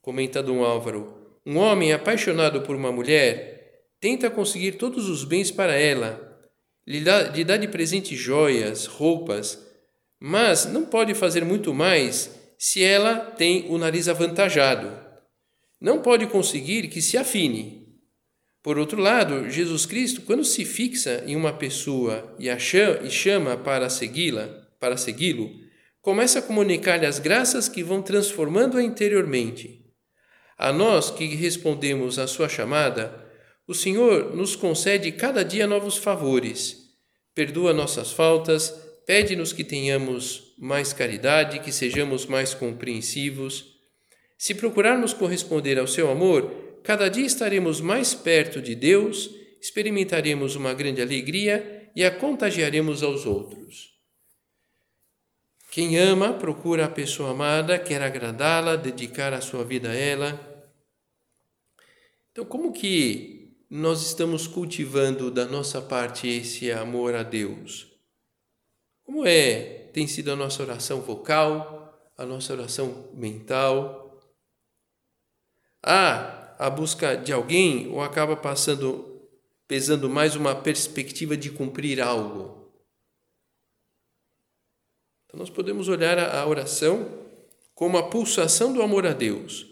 comenta 0.00 0.42
Dom 0.42 0.62
Álvaro. 0.62 1.12
Um 1.44 1.58
homem 1.58 1.92
apaixonado 1.92 2.62
por 2.62 2.76
uma 2.76 2.92
mulher 2.92 3.82
tenta 4.00 4.30
conseguir 4.30 4.72
todos 4.72 5.08
os 5.08 5.24
bens 5.24 5.50
para 5.50 5.74
ela, 5.74 6.38
lhe 6.86 7.00
dá, 7.00 7.22
lhe 7.22 7.42
dá 7.42 7.56
de 7.56 7.66
presente 7.66 8.14
joias, 8.14 8.86
roupas, 8.86 9.58
mas 10.20 10.66
não 10.66 10.84
pode 10.84 11.14
fazer 11.14 11.44
muito 11.44 11.74
mais 11.74 12.43
se 12.58 12.82
ela 12.82 13.16
tem 13.18 13.66
o 13.68 13.78
nariz 13.78 14.08
avantajado. 14.08 14.92
Não 15.80 16.00
pode 16.00 16.26
conseguir 16.26 16.88
que 16.88 17.02
se 17.02 17.16
afine, 17.16 17.84
por 18.64 18.78
outro 18.78 18.98
lado, 18.98 19.50
Jesus 19.50 19.84
Cristo, 19.84 20.22
quando 20.22 20.42
se 20.42 20.64
fixa 20.64 21.22
em 21.26 21.36
uma 21.36 21.52
pessoa 21.52 22.34
e 22.38 22.58
chama, 22.58 23.06
e 23.06 23.10
chama 23.10 23.56
para 23.58 23.90
segui-la, 23.90 24.48
para 24.80 24.96
segui-lo, 24.96 25.50
começa 26.00 26.38
a 26.38 26.42
comunicar-lhe 26.42 27.04
as 27.04 27.18
graças 27.18 27.68
que 27.68 27.82
vão 27.82 28.00
transformando-a 28.00 28.82
interiormente. 28.82 29.84
A 30.56 30.72
nós 30.72 31.10
que 31.10 31.26
respondemos 31.26 32.18
à 32.18 32.26
sua 32.26 32.48
chamada, 32.48 33.22
o 33.68 33.74
Senhor 33.74 34.34
nos 34.34 34.56
concede 34.56 35.12
cada 35.12 35.44
dia 35.44 35.66
novos 35.66 35.98
favores, 35.98 36.74
perdoa 37.34 37.74
nossas 37.74 38.12
faltas, 38.12 38.70
pede-nos 39.06 39.52
que 39.52 39.62
tenhamos 39.62 40.43
mais 40.56 40.92
caridade, 40.92 41.60
que 41.60 41.72
sejamos 41.72 42.26
mais 42.26 42.54
compreensivos. 42.54 43.74
Se 44.36 44.54
procurarmos 44.54 45.12
corresponder 45.12 45.78
ao 45.78 45.86
seu 45.86 46.10
amor, 46.10 46.80
cada 46.82 47.08
dia 47.08 47.26
estaremos 47.26 47.80
mais 47.80 48.14
perto 48.14 48.60
de 48.60 48.74
Deus, 48.74 49.30
experimentaremos 49.60 50.56
uma 50.56 50.74
grande 50.74 51.00
alegria 51.00 51.90
e 51.96 52.04
a 52.04 52.10
contagiaremos 52.10 53.02
aos 53.02 53.24
outros. 53.26 53.94
Quem 55.70 55.98
ama 55.98 56.32
procura 56.34 56.84
a 56.84 56.88
pessoa 56.88 57.30
amada, 57.30 57.78
quer 57.78 58.00
agradá-la, 58.00 58.76
dedicar 58.76 59.32
a 59.32 59.40
sua 59.40 59.64
vida 59.64 59.90
a 59.90 59.94
ela. 59.94 60.38
Então, 62.30 62.44
como 62.44 62.72
que 62.72 63.56
nós 63.68 64.06
estamos 64.06 64.46
cultivando 64.46 65.32
da 65.32 65.46
nossa 65.46 65.82
parte 65.82 66.28
esse 66.28 66.70
amor 66.70 67.14
a 67.14 67.24
Deus? 67.24 67.88
Como 69.02 69.26
é 69.26 69.83
tem 69.94 70.08
sido 70.08 70.32
a 70.32 70.36
nossa 70.36 70.60
oração 70.60 71.00
vocal, 71.00 72.12
a 72.18 72.26
nossa 72.26 72.52
oração 72.52 73.08
mental? 73.14 74.20
Ah, 75.80 76.56
a 76.58 76.68
busca 76.68 77.16
de 77.16 77.32
alguém 77.32 77.88
ou 77.92 78.02
acaba 78.02 78.36
passando 78.36 79.12
pesando 79.68 80.10
mais 80.10 80.34
uma 80.34 80.52
perspectiva 80.52 81.36
de 81.36 81.48
cumprir 81.48 82.00
algo? 82.00 82.74
Então 85.26 85.38
nós 85.38 85.48
podemos 85.48 85.88
olhar 85.88 86.18
a 86.18 86.44
oração 86.44 87.26
como 87.72 87.96
a 87.96 88.10
pulsação 88.10 88.72
do 88.72 88.82
amor 88.82 89.06
a 89.06 89.12
Deus, 89.12 89.64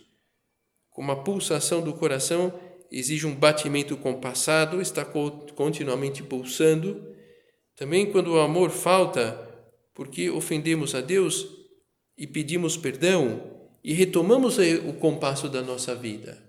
como 0.88 1.10
a 1.10 1.20
pulsação 1.20 1.82
do 1.82 1.94
coração 1.94 2.56
exige 2.92 3.26
um 3.26 3.34
batimento 3.34 3.96
compassado, 3.96 4.80
está 4.80 5.04
continuamente 5.04 6.22
pulsando. 6.22 7.12
Também 7.74 8.12
quando 8.12 8.34
o 8.34 8.40
amor 8.40 8.70
falta, 8.70 9.51
porque 9.94 10.30
ofendemos 10.30 10.94
a 10.94 11.00
Deus 11.00 11.46
e 12.16 12.26
pedimos 12.26 12.76
perdão 12.76 13.52
e 13.82 13.92
retomamos 13.92 14.58
o 14.58 14.92
compasso 14.94 15.48
da 15.48 15.60
nossa 15.60 15.94
vida. 15.94 16.40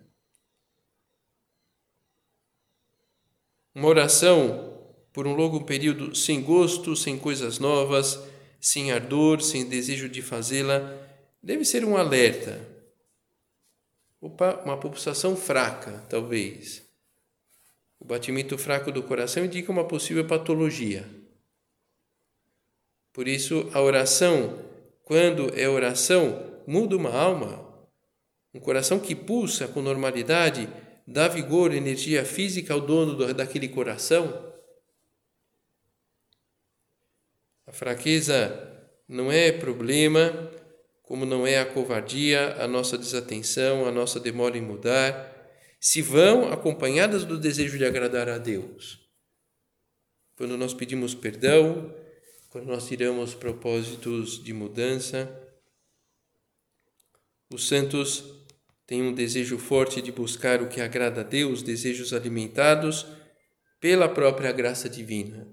Uma 3.73 3.88
oração 3.88 4.71
por 5.12 5.25
um 5.25 5.34
longo 5.34 5.63
período 5.63 6.15
sem 6.15 6.41
gosto, 6.41 6.95
sem 6.95 7.17
coisas 7.17 7.60
novas, 7.60 8.19
sem 8.60 8.91
ardor, 8.91 9.41
sem 9.41 9.67
desejo 9.67 10.08
de 10.08 10.21
fazê-la, 10.21 10.79
deve 11.41 11.65
ser 11.65 11.84
um 11.84 11.97
alerta. 11.97 12.67
Opa, 14.21 14.62
uma 14.63 14.77
pulsação 14.77 15.36
fraca, 15.36 16.03
talvez. 16.10 16.84
O 17.99 18.06
batimento 18.06 18.58
fraco 18.58 18.91
do 18.91 19.03
coração 19.03 19.43
indica 19.43 19.71
uma 19.71 19.86
possível 19.86 20.25
patologia. 20.25 21.22
Por 23.13 23.28
isso, 23.28 23.69
a 23.73 23.82
oração, 23.82 24.60
quando 25.04 25.54
é 25.56 25.69
oração, 25.69 26.62
muda 26.65 26.97
uma 26.97 27.12
alma. 27.12 27.63
Um 28.52 28.60
coração 28.60 28.99
que 28.99 29.13
pulsa 29.13 29.67
com 29.67 29.82
normalidade 29.82 30.67
dá 31.08 31.28
vigor, 31.28 31.73
energia 31.73 32.26
física 32.26 32.73
ao 32.73 32.82
dono 32.82 33.15
do, 33.15 33.32
daquele 33.34 33.67
coração? 33.67 34.52
A 37.67 37.71
fraqueza 37.71 38.71
não 39.08 39.32
é 39.32 39.52
problema, 39.52 40.52
como 41.04 41.26
não 41.26 41.45
é 41.45 41.60
a 41.60 41.65
covardia, 41.65 42.56
a 42.56 42.67
nossa 42.67 42.97
desatenção, 42.97 43.86
a 43.86 43.91
nossa 43.91 44.19
demora 44.19 44.58
em 44.58 44.62
mudar, 44.62 45.32
se 45.80 46.02
vão 46.02 46.52
acompanhadas 46.52 47.26
do 47.26 47.38
desejo 47.38 47.78
de 47.78 47.86
agradar 47.86 48.28
a 48.30 48.38
Deus. 48.38 49.08
Quando 50.36 50.58
nós 50.58 50.73
pedimos 50.73 51.13
perdão, 51.13 51.93
quando 52.53 52.67
nós 52.67 52.87
tiramos 52.87 53.33
propósitos 53.33 54.41
de 54.43 54.53
mudança, 54.53 55.27
os 57.51 57.67
santos 57.67 58.23
tem 58.85 59.01
um 59.01 59.11
desejo 59.11 59.57
forte 59.57 60.03
de 60.03 60.11
buscar 60.11 60.61
o 60.61 60.69
que 60.69 60.79
agrada 60.79 61.21
a 61.21 61.23
Deus, 61.23 61.63
desejos 61.63 62.13
alimentados 62.13 63.07
pela 63.79 64.07
própria 64.07 64.51
graça 64.51 64.87
divina. 64.87 65.47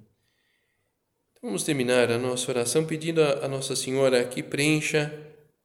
Então, 1.30 1.48
vamos 1.48 1.64
terminar 1.64 2.12
a 2.12 2.18
nossa 2.18 2.50
oração 2.50 2.84
pedindo 2.84 3.22
a 3.22 3.48
Nossa 3.48 3.74
Senhora 3.74 4.22
que 4.26 4.42
preencha 4.42 5.10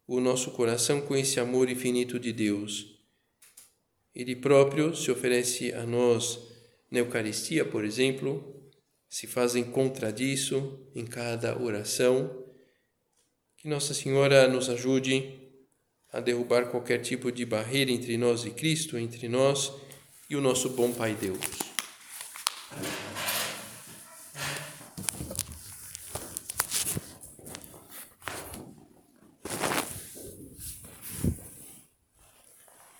o 0.07 0.21
nosso 0.21 0.51
coração 0.51 1.01
com 1.01 1.17
esse 1.17 1.37
amor 1.37 1.69
infinito 1.69 2.17
de 2.17 2.31
Deus. 2.31 2.97
Ele 4.15 4.37
próprio 4.37 4.95
se 4.95 5.11
oferece 5.11 5.73
a 5.73 5.85
nós 5.85 6.39
na 6.89 6.99
Eucaristia, 6.99 7.65
por 7.65 7.83
exemplo, 7.83 8.54
se 9.15 9.27
faz 9.27 9.55
em 9.55 9.63
contra 9.63 10.11
disso 10.11 10.77
em 10.93 11.05
cada 11.05 11.57
oração. 11.57 12.43
Que 13.55 13.65
Nossa 13.65 13.93
Senhora 13.93 14.45
nos 14.45 14.69
ajude 14.69 15.39
a 16.11 16.19
derrubar 16.19 16.69
qualquer 16.69 16.97
tipo 16.97 17.31
de 17.31 17.45
barreira 17.45 17.91
entre 17.91 18.17
nós 18.17 18.43
e 18.43 18.49
Cristo, 18.49 18.97
entre 18.97 19.29
nós 19.29 19.71
e 20.29 20.35
o 20.35 20.41
nosso 20.41 20.71
bom 20.71 20.91
Pai 20.91 21.13
Deus. 21.13 21.39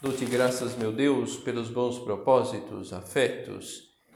Dou-te 0.02 0.24
graças, 0.24 0.78
meu 0.78 0.94
Deus, 0.94 1.36
pelos 1.36 1.70
bons 1.70 2.00
propósitos, 2.00 2.94
afetos 2.94 3.85